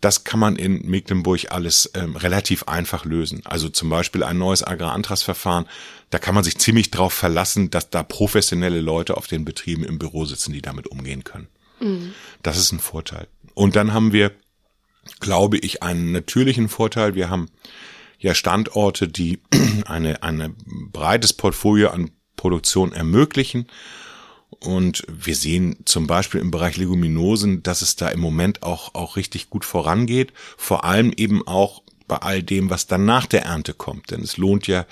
Das 0.00 0.24
kann 0.24 0.38
man 0.38 0.56
in 0.56 0.86
Mecklenburg 0.86 1.50
alles 1.50 1.90
ähm, 1.94 2.16
relativ 2.16 2.64
einfach 2.64 3.04
lösen. 3.04 3.40
Also 3.44 3.68
zum 3.68 3.88
Beispiel 3.88 4.22
ein 4.22 4.38
neues 4.38 4.62
Agrarantragsverfahren, 4.62 5.66
da 6.10 6.18
kann 6.18 6.34
man 6.34 6.44
sich 6.44 6.58
ziemlich 6.58 6.90
drauf 6.90 7.12
verlassen, 7.12 7.70
dass 7.70 7.90
da 7.90 8.02
professionelle 8.02 8.80
Leute 8.80 9.16
auf 9.16 9.26
den 9.26 9.44
Betrieben 9.44 9.84
im 9.84 9.98
Büro 9.98 10.24
sitzen, 10.26 10.52
die 10.52 10.62
damit 10.62 10.86
umgehen 10.86 11.24
können. 11.24 11.48
Mhm. 11.80 12.12
Das 12.42 12.58
ist 12.58 12.72
ein 12.72 12.78
Vorteil. 12.78 13.26
Und 13.54 13.74
dann 13.74 13.94
haben 13.94 14.12
wir, 14.12 14.32
glaube 15.20 15.56
ich, 15.58 15.82
einen 15.82 16.12
natürlichen 16.12 16.68
Vorteil. 16.68 17.14
Wir 17.14 17.30
haben 17.30 17.48
ja 18.18 18.34
Standorte, 18.34 19.08
die 19.08 19.40
eine, 19.86 20.22
eine 20.22 20.54
breites 20.92 21.32
Portfolio 21.32 21.90
an 21.90 22.10
Produktion 22.36 22.92
ermöglichen. 22.92 23.66
Und 24.60 25.04
wir 25.08 25.34
sehen 25.34 25.76
zum 25.84 26.06
Beispiel 26.06 26.40
im 26.40 26.50
Bereich 26.50 26.76
Leguminosen, 26.76 27.62
dass 27.62 27.82
es 27.82 27.96
da 27.96 28.08
im 28.08 28.20
Moment 28.20 28.62
auch, 28.62 28.94
auch 28.94 29.16
richtig 29.16 29.50
gut 29.50 29.64
vorangeht. 29.64 30.32
Vor 30.56 30.84
allem 30.84 31.12
eben 31.16 31.46
auch 31.46 31.82
bei 32.08 32.16
all 32.16 32.42
dem, 32.42 32.70
was 32.70 32.86
dann 32.86 33.04
nach 33.04 33.26
der 33.26 33.42
Ernte 33.42 33.74
kommt. 33.74 34.10
Denn 34.10 34.22
es 34.22 34.36
lohnt 34.36 34.66
ja 34.66 34.86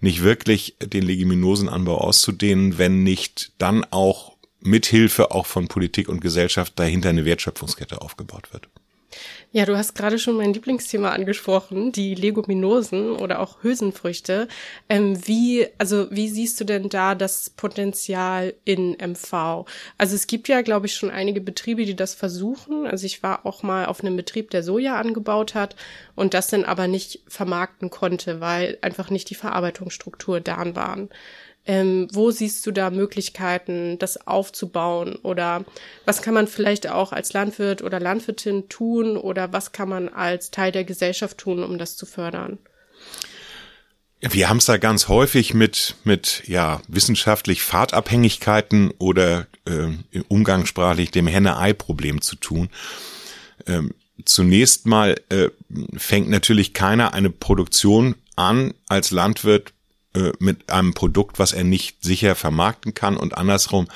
nicht 0.00 0.22
wirklich, 0.22 0.76
den 0.80 1.04
Leguminosenanbau 1.04 1.98
auszudehnen, 1.98 2.78
wenn 2.78 3.02
nicht 3.02 3.52
dann 3.58 3.84
auch 3.90 4.34
mithilfe 4.60 5.30
auch 5.30 5.46
von 5.46 5.68
Politik 5.68 6.08
und 6.08 6.20
Gesellschaft 6.20 6.78
dahinter 6.78 7.10
eine 7.10 7.24
Wertschöpfungskette 7.24 8.00
aufgebaut 8.00 8.52
wird. 8.52 8.68
Ja, 9.56 9.64
du 9.66 9.76
hast 9.78 9.94
gerade 9.94 10.18
schon 10.18 10.36
mein 10.36 10.52
Lieblingsthema 10.52 11.10
angesprochen, 11.10 11.92
die 11.92 12.16
Leguminosen 12.16 13.12
oder 13.12 13.38
auch 13.38 13.62
Hülsenfrüchte. 13.62 14.48
Ähm, 14.88 15.16
wie, 15.28 15.68
also 15.78 16.10
wie 16.10 16.28
siehst 16.28 16.60
du 16.60 16.64
denn 16.64 16.88
da 16.88 17.14
das 17.14 17.50
Potenzial 17.50 18.54
in 18.64 18.96
MV? 18.98 19.64
Also 19.96 20.16
es 20.16 20.26
gibt 20.26 20.48
ja, 20.48 20.62
glaube 20.62 20.86
ich, 20.86 20.96
schon 20.96 21.08
einige 21.08 21.40
Betriebe, 21.40 21.84
die 21.84 21.94
das 21.94 22.14
versuchen. 22.14 22.84
Also 22.84 23.06
ich 23.06 23.22
war 23.22 23.46
auch 23.46 23.62
mal 23.62 23.86
auf 23.86 24.00
einem 24.00 24.16
Betrieb, 24.16 24.50
der 24.50 24.64
Soja 24.64 24.96
angebaut 24.96 25.54
hat 25.54 25.76
und 26.16 26.34
das 26.34 26.48
dann 26.48 26.64
aber 26.64 26.88
nicht 26.88 27.20
vermarkten 27.28 27.90
konnte, 27.90 28.40
weil 28.40 28.78
einfach 28.80 29.08
nicht 29.08 29.30
die 29.30 29.36
Verarbeitungsstruktur 29.36 30.40
da 30.40 30.74
waren. 30.74 31.10
Ähm, 31.66 32.08
wo 32.12 32.30
siehst 32.30 32.66
du 32.66 32.72
da 32.72 32.90
Möglichkeiten, 32.90 33.98
das 33.98 34.26
aufzubauen? 34.26 35.16
Oder 35.22 35.64
was 36.04 36.20
kann 36.20 36.34
man 36.34 36.46
vielleicht 36.46 36.88
auch 36.88 37.12
als 37.12 37.32
Landwirt 37.32 37.82
oder 37.82 38.00
Landwirtin 38.00 38.68
tun? 38.68 39.16
Oder 39.16 39.52
was 39.52 39.72
kann 39.72 39.88
man 39.88 40.08
als 40.08 40.50
Teil 40.50 40.72
der 40.72 40.84
Gesellschaft 40.84 41.38
tun, 41.38 41.62
um 41.62 41.78
das 41.78 41.96
zu 41.96 42.04
fördern? 42.04 42.58
Wir 44.20 44.48
haben 44.48 44.56
es 44.56 44.64
da 44.64 44.78
ganz 44.78 45.08
häufig 45.08 45.52
mit, 45.52 45.96
mit 46.04 46.44
ja, 46.46 46.80
wissenschaftlich 46.88 47.62
Fahrtabhängigkeiten 47.62 48.90
oder 48.98 49.46
äh, 49.66 50.20
umgangssprachlich 50.28 51.10
dem 51.10 51.26
Henne-Ei-Problem 51.26 52.22
zu 52.22 52.36
tun. 52.36 52.70
Ähm, 53.66 53.92
zunächst 54.24 54.86
mal 54.86 55.16
äh, 55.28 55.50
fängt 55.96 56.30
natürlich 56.30 56.72
keiner 56.72 57.12
eine 57.12 57.28
Produktion 57.28 58.14
an 58.34 58.72
als 58.88 59.10
Landwirt 59.10 59.73
äh, 60.14 60.32
mit 60.38 60.70
einem 60.70 60.94
Produkt, 60.94 61.38
was 61.38 61.52
er 61.52 61.64
nicht 61.64 62.02
sicher 62.02 62.34
vermarkten 62.34 62.94
kann 62.94 63.16
und 63.16 63.36
andersrum 63.36 63.88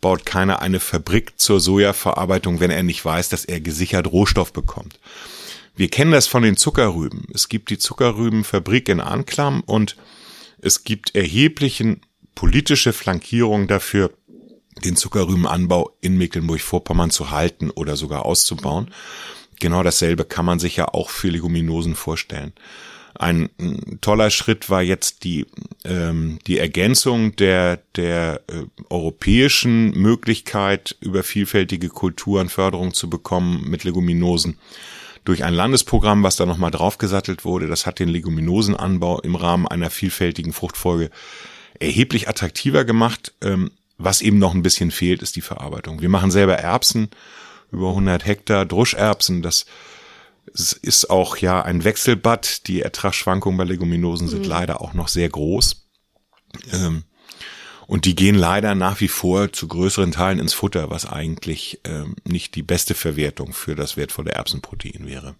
baut 0.00 0.24
keiner 0.24 0.62
eine 0.62 0.80
Fabrik 0.80 1.38
zur 1.38 1.60
Sojaverarbeitung, 1.60 2.60
wenn 2.60 2.70
er 2.70 2.82
nicht 2.82 3.04
weiß, 3.04 3.28
dass 3.28 3.44
er 3.44 3.60
gesichert 3.60 4.06
Rohstoff 4.06 4.52
bekommt. 4.52 4.98
Wir 5.76 5.88
kennen 5.88 6.12
das 6.12 6.26
von 6.26 6.42
den 6.42 6.56
Zuckerrüben. 6.56 7.26
Es 7.34 7.50
gibt 7.50 7.68
die 7.68 7.76
Zuckerrübenfabrik 7.76 8.88
in 8.88 9.00
Anklam 9.00 9.60
und 9.60 9.96
es 10.62 10.84
gibt 10.84 11.14
erheblichen 11.14 12.00
politische 12.34 12.94
Flankierung 12.94 13.66
dafür, 13.66 14.12
den 14.84 14.96
Zuckerrübenanbau 14.96 15.96
in 16.00 16.16
Mecklenburg-Vorpommern 16.16 17.10
zu 17.10 17.30
halten 17.30 17.70
oder 17.70 17.96
sogar 17.96 18.24
auszubauen. 18.24 18.90
Genau 19.60 19.82
dasselbe 19.82 20.24
kann 20.24 20.46
man 20.46 20.58
sich 20.58 20.76
ja 20.76 20.88
auch 20.88 21.10
für 21.10 21.28
Leguminosen 21.28 21.94
vorstellen. 21.94 22.52
Ein, 23.18 23.50
toller 24.00 24.30
Schritt 24.30 24.68
war 24.70 24.82
jetzt 24.82 25.24
die, 25.24 25.46
ähm, 25.84 26.38
die 26.46 26.58
Ergänzung 26.58 27.34
der, 27.36 27.80
der 27.96 28.42
äh, 28.48 28.64
europäischen 28.90 29.90
Möglichkeit, 29.92 30.96
über 31.00 31.22
vielfältige 31.22 31.88
Kulturen 31.88 32.48
Förderung 32.48 32.94
zu 32.94 33.08
bekommen 33.08 33.68
mit 33.68 33.84
Leguminosen 33.84 34.58
durch 35.24 35.44
ein 35.44 35.54
Landesprogramm, 35.54 36.22
was 36.22 36.36
da 36.36 36.46
nochmal 36.46 36.70
draufgesattelt 36.70 37.44
wurde. 37.44 37.66
Das 37.66 37.84
hat 37.84 37.98
den 37.98 38.08
Leguminosenanbau 38.08 39.20
im 39.20 39.34
Rahmen 39.34 39.66
einer 39.66 39.90
vielfältigen 39.90 40.52
Fruchtfolge 40.52 41.10
erheblich 41.80 42.28
attraktiver 42.28 42.84
gemacht. 42.84 43.34
Ähm, 43.42 43.70
was 43.98 44.20
eben 44.20 44.38
noch 44.38 44.54
ein 44.54 44.62
bisschen 44.62 44.90
fehlt, 44.90 45.22
ist 45.22 45.36
die 45.36 45.40
Verarbeitung. 45.40 46.00
Wir 46.00 46.08
machen 46.08 46.30
selber 46.30 46.56
Erbsen, 46.56 47.08
über 47.72 47.88
100 47.88 48.24
Hektar 48.26 48.66
Druscherbsen. 48.66 49.42
Das 49.42 49.66
es 50.54 50.72
ist 50.72 51.10
auch 51.10 51.36
ja 51.36 51.62
ein 51.62 51.84
Wechselbad. 51.84 52.66
Die 52.66 52.82
Ertragsschwankungen 52.82 53.58
bei 53.58 53.64
Leguminosen 53.64 54.28
sind 54.28 54.44
mhm. 54.44 54.48
leider 54.48 54.80
auch 54.80 54.94
noch 54.94 55.08
sehr 55.08 55.28
groß. 55.28 55.86
Ähm, 56.72 57.04
und 57.86 58.04
die 58.04 58.16
gehen 58.16 58.34
leider 58.34 58.74
nach 58.74 59.00
wie 59.00 59.08
vor 59.08 59.52
zu 59.52 59.68
größeren 59.68 60.12
Teilen 60.12 60.40
ins 60.40 60.54
Futter, 60.54 60.90
was 60.90 61.06
eigentlich 61.06 61.80
ähm, 61.84 62.16
nicht 62.24 62.54
die 62.54 62.62
beste 62.62 62.94
Verwertung 62.94 63.52
für 63.52 63.76
das 63.76 63.96
wertvolle 63.96 64.32
Erbsenprotein 64.32 65.06
wäre. 65.06 65.36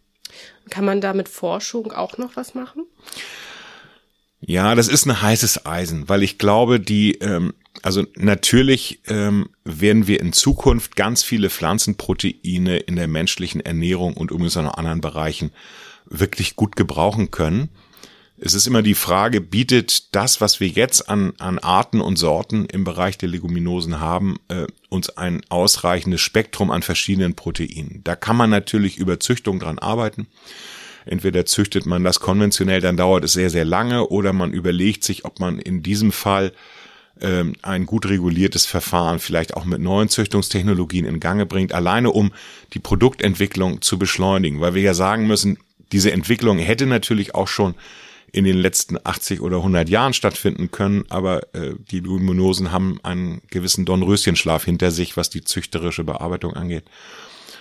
Kann 0.71 0.85
man 0.85 1.01
da 1.01 1.13
mit 1.13 1.29
Forschung 1.29 1.93
auch 1.93 2.19
noch 2.19 2.37
was 2.37 2.55
machen? 2.55 2.85
Ja, 4.47 4.76
das 4.76 4.87
ist 4.87 5.07
ein 5.07 5.21
heißes 5.21 5.67
Eisen, 5.67 6.09
weil 6.09 6.23
ich 6.23 6.38
glaube, 6.38 6.79
die 6.79 7.15
ähm, 7.15 7.53
also 7.83 8.05
natürlich 8.17 9.00
ähm, 9.07 9.49
werden 9.65 10.07
wir 10.07 10.21
in 10.21 10.33
Zukunft 10.33 10.97
ganz 10.97 11.23
viele 11.23 11.50
Pflanzenproteine 11.50 12.79
in 12.79 12.97
der 12.97 13.09
menschlichen 13.09 13.61
Ernährung 13.61 14.15
und 14.15 14.31
übrigens 14.31 14.57
auch 14.57 14.62
in 14.62 14.69
anderen 14.69 15.00
Bereichen 15.00 15.50
wirklich 16.07 16.57
gut 16.57 16.76
gebrauchen 16.76 17.31
können. 17.31 17.69
Es 18.38 18.55
ist 18.55 18.67
immer 18.67 18.83
die 18.83 18.95
Frage, 18.95 19.41
bietet 19.41 20.15
das, 20.15 20.41
was 20.41 20.61
wir 20.61 20.69
jetzt 20.69 21.09
an, 21.09 21.33
an 21.38 21.59
Arten 21.59 22.00
und 22.00 22.17
Sorten 22.17 22.67
im 22.67 22.85
Bereich 22.85 23.17
der 23.17 23.31
Leguminosen 23.31 23.99
haben, 23.99 24.37
äh, 24.49 24.67
uns 24.91 25.09
ein 25.11 25.41
ausreichendes 25.49 26.21
Spektrum 26.21 26.71
an 26.71 26.83
verschiedenen 26.83 27.35
Proteinen. 27.35 28.03
Da 28.05 28.15
kann 28.15 28.37
man 28.37 28.50
natürlich 28.50 28.99
über 28.99 29.21
Züchtung 29.21 29.59
dran 29.59 29.79
arbeiten. 29.79 30.29
Entweder 31.07 31.47
züchtet 31.47 31.87
man 31.87 32.05
das 32.05 32.21
konventionell, 32.21 32.81
dann 32.81 32.97
dauert 32.97 33.25
es 33.25 33.33
sehr, 33.33 33.49
sehr 33.49 33.65
lange, 33.65 34.09
oder 34.09 34.33
man 34.33 34.53
überlegt 34.53 35.05
sich, 35.05 35.25
ob 35.25 35.41
man 35.41 35.59
in 35.59 35.83
diesem 35.83 36.13
Fall 36.13 36.53
ähm, 37.21 37.55
ein 37.63 37.87
gut 37.87 38.07
reguliertes 38.07 38.67
Verfahren 38.67 39.21
vielleicht 39.21 39.55
auch 39.57 39.65
mit 39.65 39.81
neuen 39.81 40.09
Züchtungstechnologien 40.09 41.07
in 41.07 41.21
Gange 41.21 41.47
bringt, 41.47 41.73
alleine 41.73 42.11
um 42.11 42.33
die 42.75 42.81
Produktentwicklung 42.81 43.81
zu 43.81 43.99
beschleunigen, 43.99 44.61
weil 44.61 44.75
wir 44.75 44.83
ja 44.83 44.95
sagen 44.95 45.27
müssen, 45.27 45.59
diese 45.93 46.13
Entwicklung 46.13 46.59
hätte 46.59 46.87
natürlich 46.87 47.35
auch 47.35 47.49
schon 47.49 47.75
in 48.33 48.45
den 48.45 48.59
letzten 48.59 48.99
80 49.03 49.41
oder 49.41 49.59
100 49.59 49.89
Jahren 49.89 50.13
stattfinden 50.13 50.71
können, 50.71 51.05
aber 51.09 51.55
äh, 51.55 51.75
die 51.91 52.01
Luminosen 52.01 52.73
haben 52.73 52.99
einen 53.03 53.41
gewissen 53.49 53.85
Dornröschenschlaf 53.85 54.65
hinter 54.65 54.91
sich, 54.91 55.17
was 55.17 55.31
die 55.31 55.45
züchterische 55.45 56.05
Bearbeitung 56.05 56.55
angeht. 56.55 56.85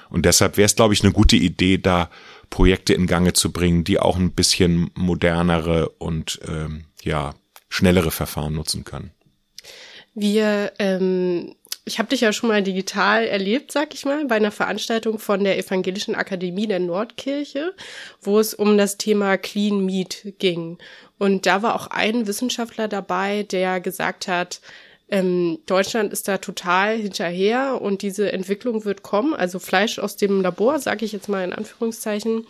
Und 0.10 0.26
deshalb 0.26 0.58
wäre 0.58 0.66
es, 0.66 0.76
glaube 0.76 0.94
ich, 0.94 1.04
eine 1.04 1.14
gute 1.14 1.36
Idee, 1.36 1.78
da 1.78 2.10
Projekte 2.50 2.94
in 2.94 3.08
Gange 3.08 3.34
zu 3.34 3.52
bringen, 3.52 3.84
die 3.84 4.00
auch 4.00 4.18
ein 4.18 4.32
bisschen 4.32 4.92
modernere 4.96 5.90
und 5.90 6.40
ähm, 6.48 6.86
ja 7.04 7.34
schnellere 7.70 8.12
Verfahren 8.12 8.54
nutzen 8.54 8.84
können. 8.84 9.12
Wir, 10.14 10.72
ähm, 10.80 11.56
ich 11.84 12.00
habe 12.00 12.10
dich 12.10 12.22
ja 12.22 12.32
schon 12.32 12.50
mal 12.50 12.64
digital 12.64 13.26
erlebt, 13.26 13.72
sag 13.72 13.94
ich 13.94 14.06
mal, 14.06 14.26
bei 14.26 14.36
einer 14.36 14.52
Veranstaltung 14.52 15.20
von 15.20 15.44
der 15.44 15.58
Evangelischen 15.58 16.16
Akademie 16.16 16.68
der 16.68 16.80
Nordkirche, 16.80 17.76
wo 18.22 18.40
es 18.40 18.54
um 18.54 18.78
das 18.78 18.98
Thema 18.98 19.38
Clean 19.38 19.86
Meat 19.86 20.36
ging. 20.40 20.78
Und 21.18 21.46
da 21.46 21.62
war 21.62 21.76
auch 21.76 21.88
ein 21.88 22.28
Wissenschaftler 22.28 22.88
dabei, 22.88 23.44
der 23.44 23.82
gesagt 23.82 24.28
hat, 24.28 24.62
ähm, 25.10 25.60
Deutschland 25.66 26.12
ist 26.12 26.28
da 26.28 26.38
total 26.38 26.98
hinterher 26.98 27.82
und 27.82 28.02
diese 28.02 28.32
Entwicklung 28.32 28.86
wird 28.86 29.04
kommen. 29.04 29.34
Also 29.34 29.60
Fleisch 29.60 30.00
aus 30.00 30.18
dem 30.18 30.42
Labor, 30.42 30.80
sage 30.80 31.06
ich 31.06 31.12
jetzt 31.12 31.30
mal 31.30 31.44
in 31.44 31.54
Anführungszeichen. 31.54 32.46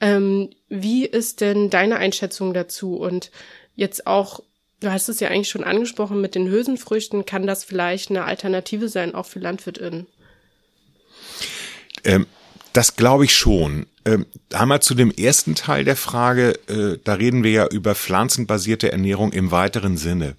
Ähm, 0.00 0.50
wie 0.68 1.06
ist 1.06 1.40
denn 1.40 1.70
deine 1.70 1.96
Einschätzung 1.96 2.54
dazu? 2.54 2.96
Und 2.96 3.30
jetzt 3.76 4.06
auch 4.06 4.40
Du 4.82 4.90
hast 4.90 5.08
es 5.08 5.20
ja 5.20 5.28
eigentlich 5.28 5.48
schon 5.48 5.62
angesprochen 5.62 6.20
mit 6.20 6.34
den 6.34 6.50
Hülsenfrüchten. 6.50 7.24
Kann 7.24 7.46
das 7.46 7.62
vielleicht 7.62 8.10
eine 8.10 8.24
Alternative 8.24 8.88
sein, 8.88 9.14
auch 9.14 9.26
für 9.26 9.38
LandwirtInnen? 9.38 10.08
Ähm, 12.02 12.26
das 12.72 12.96
glaube 12.96 13.24
ich 13.24 13.32
schon. 13.32 13.86
Ähm, 14.04 14.26
einmal 14.52 14.82
zu 14.82 14.96
dem 14.96 15.12
ersten 15.12 15.54
Teil 15.54 15.84
der 15.84 15.94
Frage, 15.94 16.58
äh, 16.66 16.98
da 17.04 17.14
reden 17.14 17.44
wir 17.44 17.52
ja 17.52 17.66
über 17.68 17.94
pflanzenbasierte 17.94 18.90
Ernährung 18.90 19.30
im 19.30 19.52
weiteren 19.52 19.96
Sinne. 19.96 20.34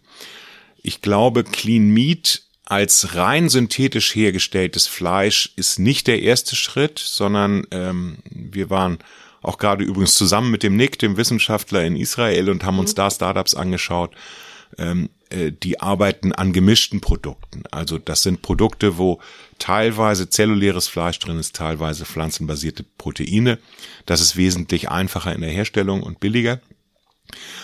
Ich 0.84 1.02
glaube, 1.02 1.44
Clean 1.44 1.90
Meat 1.90 2.44
als 2.66 3.16
rein 3.16 3.50
synthetisch 3.50 4.16
hergestelltes 4.16 4.88
Fleisch 4.88 5.54
ist 5.56 5.80
nicht 5.80 6.08
der 6.08 6.22
erste 6.22 6.56
Schritt, 6.56 7.00
sondern 7.00 7.66
ähm, 7.72 8.18
wir 8.30 8.70
waren 8.70 9.00
auch 9.42 9.58
gerade 9.58 9.84
übrigens 9.84 10.16
zusammen 10.16 10.52
mit 10.52 10.64
dem 10.64 10.76
Nick, 10.76 11.00
dem 11.00 11.18
Wissenschaftler 11.18 11.84
in 11.84 11.96
Israel 11.96 12.50
und 12.50 12.64
haben 12.64 12.80
uns 12.80 12.92
mhm. 12.92 12.98
da 12.98 13.12
Startups 13.12 13.56
angeschaut. 13.56 14.16
Ähm, 14.78 15.10
äh, 15.30 15.52
die 15.52 15.82
arbeiten 15.82 16.32
an 16.32 16.54
gemischten 16.54 17.02
Produkten. 17.02 17.64
Also 17.72 17.98
das 17.98 18.24
sind 18.24 18.42
Produkte, 18.42 18.98
wo 18.98 19.20
teilweise 19.60 20.30
zelluläres 20.30 20.88
Fleisch 20.88 21.20
drin 21.20 21.40
ist, 21.40 21.56
teilweise 21.56 22.06
pflanzenbasierte 22.06 22.84
Proteine. 22.98 23.60
Das 24.06 24.22
ist 24.22 24.36
wesentlich 24.36 24.90
einfacher 24.90 25.34
in 25.34 25.42
der 25.42 25.52
Herstellung 25.52 26.04
und 26.04 26.20
billiger. 26.20 26.60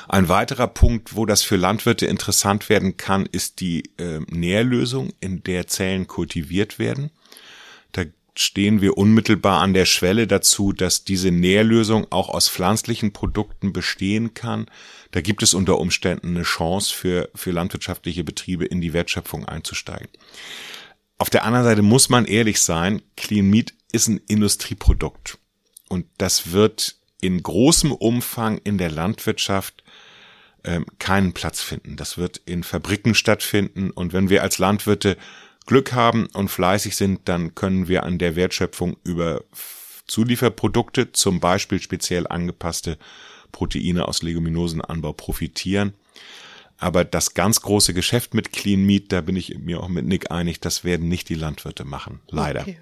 Ein 0.07 0.29
weiterer 0.29 0.67
Punkt, 0.67 1.15
wo 1.15 1.25
das 1.25 1.43
für 1.43 1.55
Landwirte 1.55 2.05
interessant 2.05 2.69
werden 2.69 2.97
kann, 2.97 3.25
ist 3.25 3.59
die 3.59 3.83
äh, 3.97 4.19
Nährlösung, 4.27 5.13
in 5.19 5.43
der 5.43 5.67
Zellen 5.67 6.07
kultiviert 6.07 6.79
werden. 6.79 7.11
Da 7.91 8.05
stehen 8.35 8.81
wir 8.81 8.97
unmittelbar 8.97 9.61
an 9.61 9.73
der 9.73 9.85
Schwelle 9.85 10.25
dazu, 10.25 10.71
dass 10.71 11.03
diese 11.03 11.31
Nährlösung 11.31 12.07
auch 12.11 12.29
aus 12.29 12.49
pflanzlichen 12.49 13.11
Produkten 13.11 13.73
bestehen 13.73 14.33
kann. 14.33 14.67
Da 15.11 15.21
gibt 15.21 15.43
es 15.43 15.53
unter 15.53 15.79
Umständen 15.79 16.35
eine 16.35 16.43
Chance 16.43 16.93
für, 16.93 17.29
für 17.35 17.51
landwirtschaftliche 17.51 18.23
Betriebe 18.23 18.65
in 18.65 18.81
die 18.81 18.93
Wertschöpfung 18.93 19.45
einzusteigen. 19.45 20.09
Auf 21.17 21.29
der 21.29 21.43
anderen 21.43 21.65
Seite 21.65 21.81
muss 21.81 22.07
man 22.07 22.25
ehrlich 22.25 22.61
sein, 22.61 23.01
Clean 23.17 23.49
Meat 23.49 23.73
ist 23.91 24.07
ein 24.07 24.21
Industrieprodukt. 24.27 25.37
Und 25.89 26.05
das 26.17 26.53
wird 26.53 26.98
in 27.21 27.41
großem 27.41 27.91
Umfang 27.91 28.59
in 28.59 28.77
der 28.77 28.91
Landwirtschaft 28.91 29.83
ähm, 30.63 30.85
keinen 30.99 31.33
Platz 31.33 31.61
finden. 31.61 31.95
Das 31.95 32.17
wird 32.17 32.41
in 32.45 32.63
Fabriken 32.63 33.15
stattfinden. 33.15 33.91
Und 33.91 34.13
wenn 34.13 34.29
wir 34.29 34.43
als 34.43 34.57
Landwirte 34.57 35.17
Glück 35.65 35.93
haben 35.93 36.27
und 36.33 36.49
fleißig 36.49 36.95
sind, 36.95 37.21
dann 37.25 37.55
können 37.55 37.87
wir 37.87 38.03
an 38.03 38.17
der 38.17 38.35
Wertschöpfung 38.35 38.97
über 39.03 39.43
Zulieferprodukte, 40.07 41.11
zum 41.11 41.39
Beispiel 41.39 41.79
speziell 41.79 42.27
angepasste 42.27 42.97
Proteine 43.51 44.07
aus 44.07 44.21
Leguminosenanbau 44.21 45.13
profitieren. 45.13 45.93
Aber 46.77 47.03
das 47.03 47.33
ganz 47.33 47.61
große 47.61 47.93
Geschäft 47.93 48.33
mit 48.33 48.53
Clean 48.53 48.83
Meat, 48.83 49.11
da 49.11 49.21
bin 49.21 49.35
ich 49.35 49.57
mir 49.57 49.81
auch 49.81 49.89
mit 49.89 50.05
Nick 50.05 50.31
einig, 50.31 50.59
das 50.61 50.83
werden 50.83 51.09
nicht 51.09 51.29
die 51.29 51.35
Landwirte 51.35 51.83
machen. 51.83 52.21
Leider. 52.29 52.61
Okay. 52.61 52.79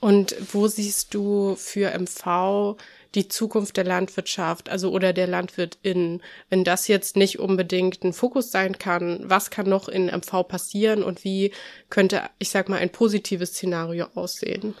Und 0.00 0.36
wo 0.52 0.68
siehst 0.68 1.12
du 1.14 1.56
für 1.56 1.90
MV 1.98 2.76
die 3.14 3.28
Zukunft 3.28 3.76
der 3.76 3.84
Landwirtschaft, 3.84 4.68
also 4.68 4.92
oder 4.92 5.12
der 5.12 5.26
Landwirtin, 5.26 6.20
wenn 6.50 6.62
das 6.62 6.88
jetzt 6.88 7.16
nicht 7.16 7.38
unbedingt 7.38 8.04
ein 8.04 8.12
Fokus 8.12 8.52
sein 8.52 8.78
kann, 8.78 9.22
was 9.24 9.50
kann 9.50 9.68
noch 9.68 9.88
in 9.88 10.06
MV 10.06 10.46
passieren 10.46 11.02
und 11.02 11.24
wie 11.24 11.52
könnte, 11.90 12.22
ich 12.38 12.50
sag 12.50 12.68
mal, 12.68 12.78
ein 12.78 12.90
positives 12.90 13.50
Szenario 13.50 14.06
aussehen? 14.14 14.74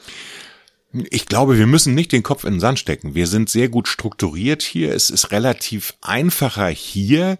Ich 1.10 1.26
glaube, 1.26 1.58
wir 1.58 1.66
müssen 1.66 1.94
nicht 1.94 2.12
den 2.12 2.22
Kopf 2.22 2.44
in 2.44 2.54
den 2.54 2.60
Sand 2.60 2.78
stecken. 2.78 3.14
Wir 3.14 3.26
sind 3.26 3.50
sehr 3.50 3.68
gut 3.68 3.88
strukturiert 3.88 4.62
hier. 4.62 4.94
Es 4.94 5.10
ist 5.10 5.32
relativ 5.32 5.94
einfacher 6.00 6.68
hier 6.68 7.38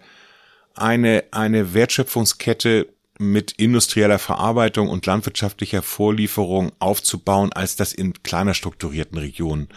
eine, 0.75 1.23
eine 1.31 1.73
Wertschöpfungskette 1.73 2.87
mit 3.19 3.51
industrieller 3.51 4.17
Verarbeitung 4.17 4.89
und 4.89 5.05
landwirtschaftlicher 5.05 5.81
Vorlieferung 5.81 6.71
aufzubauen, 6.79 7.53
als 7.53 7.75
das 7.75 7.93
in 7.93 8.23
kleiner 8.23 8.53
strukturierten 8.53 9.17
Regionen 9.17 9.67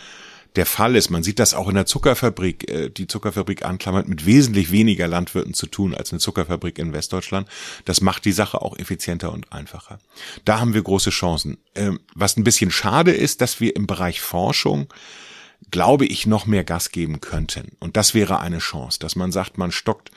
der 0.55 0.67
Fall 0.67 0.97
ist. 0.97 1.11
Man 1.11 1.23
sieht 1.23 1.39
das 1.39 1.55
auch 1.55 1.69
in 1.69 1.75
der 1.75 1.87
Zuckerfabrik. 1.87 2.71
Äh, 2.71 2.91
die 2.91 3.07
Zuckerfabrik 3.07 3.65
anklammert 3.65 4.09
mit 4.09 4.27
wesentlich 4.27 4.71
weniger 4.71 5.09
Landwirten 5.09 5.55
zu 5.55 5.67
tun 5.67 5.95
als 5.95 6.13
eine 6.13 6.21
Zuckerfabrik 6.21 6.79
in 6.79 6.93
Westdeutschland. 6.93 7.49
Das 7.85 8.01
macht 8.01 8.25
die 8.25 8.33
Sache 8.33 8.63
auch 8.63 8.79
effizienter 8.79 9.33
und 9.33 9.53
einfacher. 9.53 9.99
Da 10.45 10.61
haben 10.61 10.75
wir 10.75 10.83
große 10.83 11.11
Chancen. 11.11 11.59
Ähm, 11.75 12.01
was 12.15 12.37
ein 12.37 12.45
bisschen 12.45 12.71
schade 12.71 13.13
ist, 13.13 13.41
dass 13.41 13.61
wir 13.61 13.75
im 13.75 13.87
Bereich 13.87 14.21
Forschung 14.21 14.89
glaube 15.71 16.07
ich, 16.07 16.27
noch 16.27 16.47
mehr 16.47 16.65
Gas 16.65 16.91
geben 16.91 17.21
könnten. 17.21 17.77
Und 17.79 17.97
das 17.97 18.15
wäre 18.15 18.41
eine 18.41 18.59
Chance, 18.59 18.99
dass 18.99 19.15
man 19.15 19.31
sagt, 19.31 19.59
man 19.59 19.71
stockt 19.71 20.11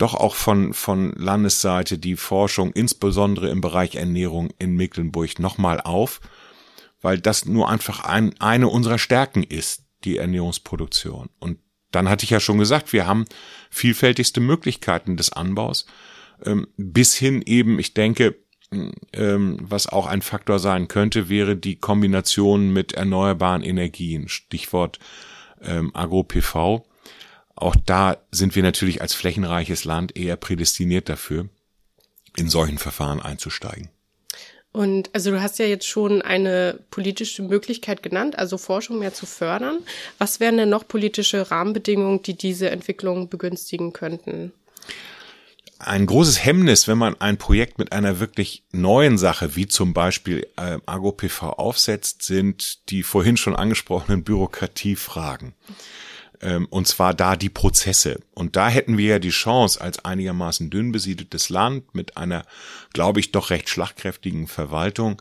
doch 0.00 0.14
auch 0.14 0.34
von, 0.34 0.72
von 0.72 1.12
Landesseite 1.12 1.98
die 1.98 2.16
Forschung, 2.16 2.72
insbesondere 2.72 3.50
im 3.50 3.60
Bereich 3.60 3.96
Ernährung 3.96 4.50
in 4.58 4.74
Mecklenburg, 4.74 5.38
nochmal 5.38 5.80
auf, 5.80 6.20
weil 7.02 7.18
das 7.18 7.44
nur 7.44 7.68
einfach 7.68 8.04
ein, 8.04 8.34
eine 8.40 8.68
unserer 8.68 8.98
Stärken 8.98 9.42
ist, 9.42 9.84
die 10.04 10.16
Ernährungsproduktion. 10.16 11.28
Und 11.38 11.58
dann 11.90 12.08
hatte 12.08 12.24
ich 12.24 12.30
ja 12.30 12.40
schon 12.40 12.58
gesagt, 12.58 12.92
wir 12.92 13.06
haben 13.06 13.26
vielfältigste 13.70 14.40
Möglichkeiten 14.40 15.16
des 15.16 15.32
Anbaus, 15.32 15.86
ähm, 16.44 16.68
bis 16.76 17.14
hin 17.14 17.42
eben, 17.44 17.78
ich 17.78 17.94
denke, 17.94 18.36
ähm, 19.12 19.58
was 19.60 19.88
auch 19.88 20.06
ein 20.06 20.22
Faktor 20.22 20.58
sein 20.58 20.88
könnte, 20.88 21.28
wäre 21.28 21.56
die 21.56 21.76
Kombination 21.76 22.72
mit 22.72 22.92
erneuerbaren 22.92 23.62
Energien, 23.62 24.28
Stichwort 24.28 24.98
ähm, 25.60 25.90
Agro-PV 25.94 26.86
auch 27.60 27.76
da 27.76 28.18
sind 28.30 28.54
wir 28.56 28.62
natürlich 28.62 29.02
als 29.02 29.14
flächenreiches 29.14 29.84
Land 29.84 30.16
eher 30.16 30.36
prädestiniert 30.36 31.08
dafür, 31.08 31.48
in 32.36 32.48
solchen 32.48 32.78
Verfahren 32.78 33.20
einzusteigen. 33.20 33.90
Und 34.72 35.10
also 35.12 35.32
du 35.32 35.42
hast 35.42 35.58
ja 35.58 35.66
jetzt 35.66 35.86
schon 35.86 36.22
eine 36.22 36.78
politische 36.90 37.42
Möglichkeit 37.42 38.04
genannt, 38.04 38.38
also 38.38 38.56
Forschung 38.56 39.00
mehr 39.00 39.12
zu 39.12 39.26
fördern. 39.26 39.80
Was 40.18 40.38
wären 40.38 40.56
denn 40.56 40.68
noch 40.68 40.86
politische 40.86 41.50
Rahmenbedingungen, 41.50 42.22
die 42.22 42.36
diese 42.36 42.70
Entwicklung 42.70 43.28
begünstigen 43.28 43.92
könnten? 43.92 44.52
Ein 45.80 46.06
großes 46.06 46.44
Hemmnis, 46.44 46.86
wenn 46.86 46.98
man 46.98 47.20
ein 47.20 47.38
Projekt 47.38 47.78
mit 47.78 47.92
einer 47.92 48.20
wirklich 48.20 48.62
neuen 48.70 49.18
Sache, 49.18 49.56
wie 49.56 49.66
zum 49.66 49.92
Beispiel 49.92 50.46
äh, 50.56 50.78
AgroPV 50.86 51.42
aufsetzt, 51.42 52.22
sind 52.22 52.90
die 52.90 53.02
vorhin 53.02 53.38
schon 53.38 53.56
angesprochenen 53.56 54.22
Bürokratiefragen 54.22 55.48
ähm, 55.48 55.74
und 56.70 56.88
zwar 56.88 57.14
da 57.14 57.36
die 57.36 57.50
Prozesse. 57.50 58.20
Und 58.34 58.56
da 58.56 58.68
hätten 58.68 58.98
wir 58.98 59.06
ja 59.06 59.18
die 59.18 59.30
Chance, 59.30 59.80
als 59.80 60.04
einigermaßen 60.04 60.70
dünn 60.70 60.92
besiedeltes 60.92 61.48
Land 61.50 61.94
mit 61.94 62.16
einer, 62.16 62.44
glaube 62.92 63.20
ich, 63.20 63.32
doch 63.32 63.50
recht 63.50 63.68
schlagkräftigen 63.68 64.46
Verwaltung, 64.46 65.20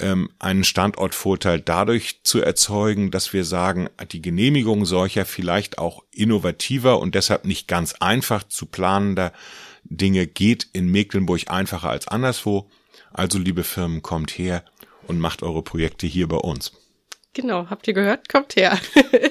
ähm, 0.00 0.30
einen 0.38 0.64
Standortvorteil 0.64 1.60
dadurch 1.60 2.20
zu 2.22 2.40
erzeugen, 2.40 3.10
dass 3.10 3.32
wir 3.32 3.44
sagen, 3.44 3.88
die 4.12 4.22
Genehmigung 4.22 4.84
solcher 4.84 5.24
vielleicht 5.24 5.78
auch 5.78 6.02
innovativer 6.12 7.00
und 7.00 7.14
deshalb 7.14 7.44
nicht 7.44 7.68
ganz 7.68 7.94
einfach 7.94 8.44
zu 8.44 8.66
planender 8.66 9.32
Dinge 9.84 10.26
geht 10.26 10.68
in 10.72 10.90
Mecklenburg 10.90 11.50
einfacher 11.50 11.90
als 11.90 12.08
anderswo. 12.08 12.70
Also 13.12 13.38
liebe 13.38 13.64
Firmen, 13.64 14.02
kommt 14.02 14.32
her 14.32 14.64
und 15.06 15.18
macht 15.18 15.42
eure 15.42 15.62
Projekte 15.62 16.06
hier 16.06 16.28
bei 16.28 16.36
uns. 16.36 16.72
Genau, 17.40 17.70
habt 17.70 17.86
ihr 17.86 17.94
gehört? 17.94 18.28
Kommt 18.28 18.56
her. 18.56 18.76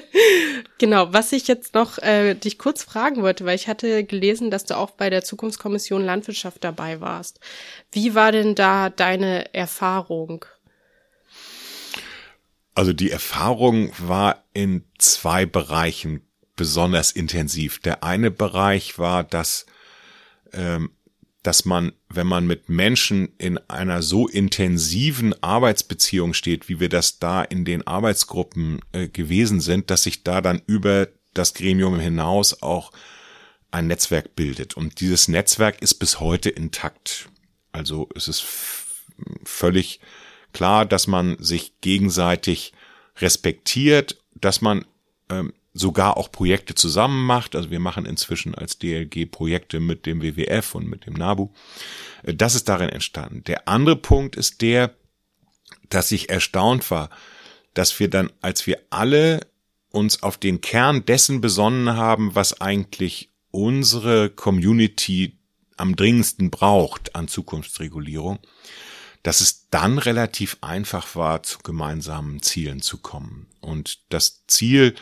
genau, 0.78 1.12
was 1.12 1.30
ich 1.32 1.46
jetzt 1.46 1.74
noch 1.74 1.98
äh, 1.98 2.32
dich 2.32 2.56
kurz 2.56 2.82
fragen 2.82 3.20
wollte, 3.20 3.44
weil 3.44 3.54
ich 3.54 3.68
hatte 3.68 4.02
gelesen, 4.02 4.50
dass 4.50 4.64
du 4.64 4.78
auch 4.78 4.92
bei 4.92 5.10
der 5.10 5.24
Zukunftskommission 5.24 6.02
Landwirtschaft 6.02 6.64
dabei 6.64 7.02
warst. 7.02 7.38
Wie 7.92 8.14
war 8.14 8.32
denn 8.32 8.54
da 8.54 8.88
deine 8.88 9.52
Erfahrung? 9.52 10.46
Also 12.74 12.94
die 12.94 13.10
Erfahrung 13.10 13.92
war 13.98 14.42
in 14.54 14.84
zwei 14.96 15.44
Bereichen 15.44 16.26
besonders 16.56 17.12
intensiv. 17.12 17.78
Der 17.78 18.02
eine 18.02 18.30
Bereich 18.30 18.98
war, 18.98 19.22
dass 19.22 19.66
ähm, 20.54 20.92
dass 21.42 21.64
man, 21.64 21.92
wenn 22.08 22.26
man 22.26 22.46
mit 22.46 22.68
Menschen 22.68 23.28
in 23.38 23.58
einer 23.68 24.02
so 24.02 24.28
intensiven 24.28 25.40
Arbeitsbeziehung 25.42 26.34
steht, 26.34 26.68
wie 26.68 26.80
wir 26.80 26.88
das 26.88 27.18
da 27.18 27.42
in 27.42 27.64
den 27.64 27.86
Arbeitsgruppen 27.86 28.80
äh, 28.92 29.08
gewesen 29.08 29.60
sind, 29.60 29.90
dass 29.90 30.02
sich 30.02 30.24
da 30.24 30.40
dann 30.40 30.62
über 30.66 31.08
das 31.34 31.54
Gremium 31.54 31.98
hinaus 32.00 32.62
auch 32.62 32.92
ein 33.70 33.86
Netzwerk 33.86 34.34
bildet. 34.34 34.76
Und 34.76 35.00
dieses 35.00 35.28
Netzwerk 35.28 35.80
ist 35.82 35.94
bis 35.94 36.20
heute 36.20 36.50
intakt. 36.50 37.28
Also 37.70 38.08
es 38.14 38.28
ist 38.28 38.44
völlig 39.44 40.00
klar, 40.52 40.86
dass 40.86 41.06
man 41.06 41.36
sich 41.38 41.80
gegenseitig 41.80 42.72
respektiert, 43.18 44.22
dass 44.34 44.60
man 44.60 44.84
ähm, 45.28 45.52
sogar 45.78 46.16
auch 46.16 46.32
Projekte 46.32 46.74
zusammen 46.74 47.24
macht. 47.24 47.54
Also 47.54 47.70
wir 47.70 47.80
machen 47.80 48.04
inzwischen 48.04 48.54
als 48.54 48.78
DLG 48.78 49.30
Projekte 49.30 49.80
mit 49.80 50.06
dem 50.06 50.22
WWF 50.22 50.74
und 50.74 50.88
mit 50.88 51.06
dem 51.06 51.14
NABU. 51.14 51.50
Äh, 52.22 52.34
das 52.34 52.54
ist 52.54 52.68
darin 52.68 52.88
entstanden. 52.88 53.44
Der 53.44 53.68
andere 53.68 53.96
Punkt 53.96 54.36
ist 54.36 54.62
der, 54.62 54.94
dass 55.88 56.12
ich 56.12 56.30
erstaunt 56.30 56.90
war, 56.90 57.10
dass 57.74 57.98
wir 58.00 58.08
dann, 58.08 58.30
als 58.40 58.66
wir 58.66 58.80
alle 58.90 59.46
uns 59.90 60.22
auf 60.22 60.36
den 60.36 60.60
Kern 60.60 61.04
dessen 61.04 61.40
besonnen 61.40 61.96
haben, 61.96 62.34
was 62.34 62.60
eigentlich 62.60 63.30
unsere 63.50 64.30
Community 64.30 65.38
am 65.76 65.96
dringendsten 65.96 66.50
braucht 66.50 67.14
an 67.14 67.28
Zukunftsregulierung, 67.28 68.38
dass 69.22 69.40
es 69.40 69.68
dann 69.70 69.98
relativ 69.98 70.58
einfach 70.60 71.14
war, 71.14 71.42
zu 71.42 71.58
gemeinsamen 71.60 72.42
Zielen 72.42 72.82
zu 72.82 72.98
kommen. 72.98 73.46
Und 73.60 74.00
das 74.10 74.46
Ziel, 74.46 74.94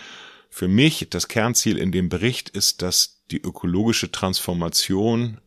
für 0.57 0.69
mich 0.69 1.09
das 1.11 1.29
Kernziel 1.29 1.77
in 1.77 1.93
dem 1.93 2.09
Bericht 2.09 2.49
ist, 2.49 2.81
dass 2.81 3.21
die 3.31 3.43
ökologische 3.43 4.11
Transformation 4.11 5.39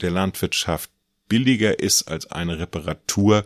der 0.00 0.10
Landwirtschaft 0.10 0.88
billiger 1.28 1.80
ist 1.80 2.04
als 2.04 2.32
eine 2.32 2.58
Reparatur. 2.58 3.44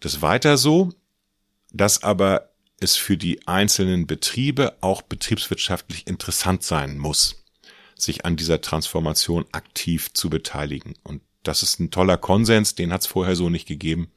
Das 0.00 0.22
weiter 0.22 0.56
so, 0.56 0.92
dass 1.72 2.02
aber 2.02 2.50
es 2.80 2.96
für 2.96 3.16
die 3.16 3.46
einzelnen 3.46 4.08
Betriebe 4.08 4.76
auch 4.80 5.02
betriebswirtschaftlich 5.02 6.08
interessant 6.08 6.64
sein 6.64 6.98
muss, 6.98 7.44
sich 7.94 8.24
an 8.24 8.34
dieser 8.34 8.60
Transformation 8.60 9.44
aktiv 9.52 10.12
zu 10.14 10.30
beteiligen. 10.30 10.94
Und 11.04 11.22
das 11.44 11.62
ist 11.62 11.78
ein 11.78 11.92
toller 11.92 12.16
Konsens, 12.16 12.74
den 12.74 12.92
hat 12.92 13.02
es 13.02 13.06
vorher 13.06 13.36
so 13.36 13.50
nicht 13.50 13.68
gegeben. 13.68 14.10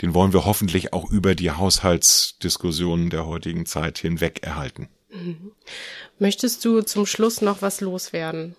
Den 0.00 0.14
wollen 0.14 0.32
wir 0.32 0.46
hoffentlich 0.46 0.94
auch 0.94 1.10
über 1.10 1.34
die 1.34 1.50
Haushaltsdiskussionen 1.50 3.10
der 3.10 3.26
heutigen 3.26 3.66
Zeit 3.66 3.98
hinweg 3.98 4.42
erhalten. 4.42 4.88
Mhm. 5.12 5.52
Möchtest 6.18 6.64
du 6.64 6.82
zum 6.82 7.06
Schluss 7.06 7.40
noch 7.40 7.62
was 7.62 7.80
loswerden? 7.80 8.56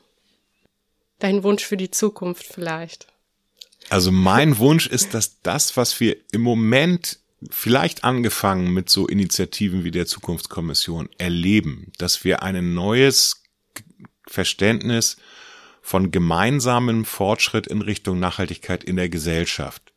Dein 1.19 1.43
Wunsch 1.43 1.63
für 1.63 1.77
die 1.77 1.91
Zukunft 1.91 2.45
vielleicht? 2.45 3.07
Also 3.89 4.11
mein 4.11 4.57
Wunsch 4.57 4.87
ist, 4.87 5.13
dass 5.13 5.41
das, 5.41 5.75
was 5.75 5.99
wir 5.99 6.15
im 6.31 6.41
Moment 6.41 7.19
vielleicht 7.49 8.03
angefangen 8.03 8.71
mit 8.71 8.89
so 8.89 9.07
Initiativen 9.07 9.83
wie 9.83 9.91
der 9.91 10.05
Zukunftskommission 10.05 11.09
erleben, 11.17 11.91
dass 11.97 12.23
wir 12.23 12.43
ein 12.43 12.73
neues 12.73 13.43
Verständnis 14.25 15.17
von 15.81 16.11
gemeinsamem 16.11 17.03
Fortschritt 17.03 17.67
in 17.67 17.81
Richtung 17.81 18.19
Nachhaltigkeit 18.19 18.85
in 18.85 18.95
der 18.95 19.09
Gesellschaft 19.09 19.93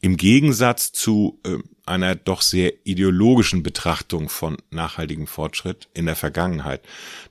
im 0.00 0.16
Gegensatz 0.16 0.92
zu 0.92 1.40
äh, 1.44 1.58
einer 1.86 2.14
doch 2.14 2.42
sehr 2.42 2.72
ideologischen 2.84 3.62
Betrachtung 3.62 4.28
von 4.28 4.56
nachhaltigem 4.70 5.26
Fortschritt 5.26 5.88
in 5.94 6.06
der 6.06 6.16
Vergangenheit, 6.16 6.82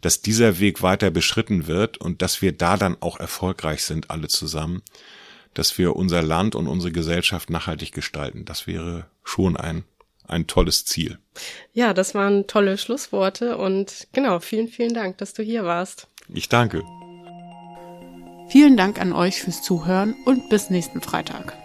dass 0.01 0.21
dieser 0.21 0.59
Weg 0.59 0.81
weiter 0.81 1.11
beschritten 1.11 1.67
wird 1.67 1.97
und 1.97 2.21
dass 2.21 2.41
wir 2.41 2.51
da 2.51 2.77
dann 2.77 2.97
auch 3.01 3.19
erfolgreich 3.19 3.83
sind, 3.83 4.09
alle 4.09 4.27
zusammen, 4.27 4.81
dass 5.53 5.77
wir 5.77 5.95
unser 5.95 6.21
Land 6.21 6.55
und 6.55 6.67
unsere 6.67 6.91
Gesellschaft 6.91 7.49
nachhaltig 7.49 7.91
gestalten. 7.91 8.45
Das 8.45 8.67
wäre 8.67 9.05
schon 9.23 9.57
ein, 9.57 9.83
ein 10.27 10.47
tolles 10.47 10.85
Ziel. 10.85 11.19
Ja, 11.73 11.93
das 11.93 12.15
waren 12.15 12.47
tolle 12.47 12.77
Schlussworte 12.77 13.57
und 13.57 14.07
genau, 14.13 14.39
vielen, 14.39 14.67
vielen 14.67 14.93
Dank, 14.93 15.17
dass 15.17 15.33
du 15.33 15.43
hier 15.43 15.65
warst. 15.65 16.07
Ich 16.33 16.49
danke. 16.49 16.83
Vielen 18.49 18.77
Dank 18.77 19.01
an 19.01 19.11
euch 19.11 19.41
fürs 19.41 19.61
Zuhören 19.63 20.15
und 20.25 20.49
bis 20.49 20.69
nächsten 20.69 21.01
Freitag. 21.01 21.57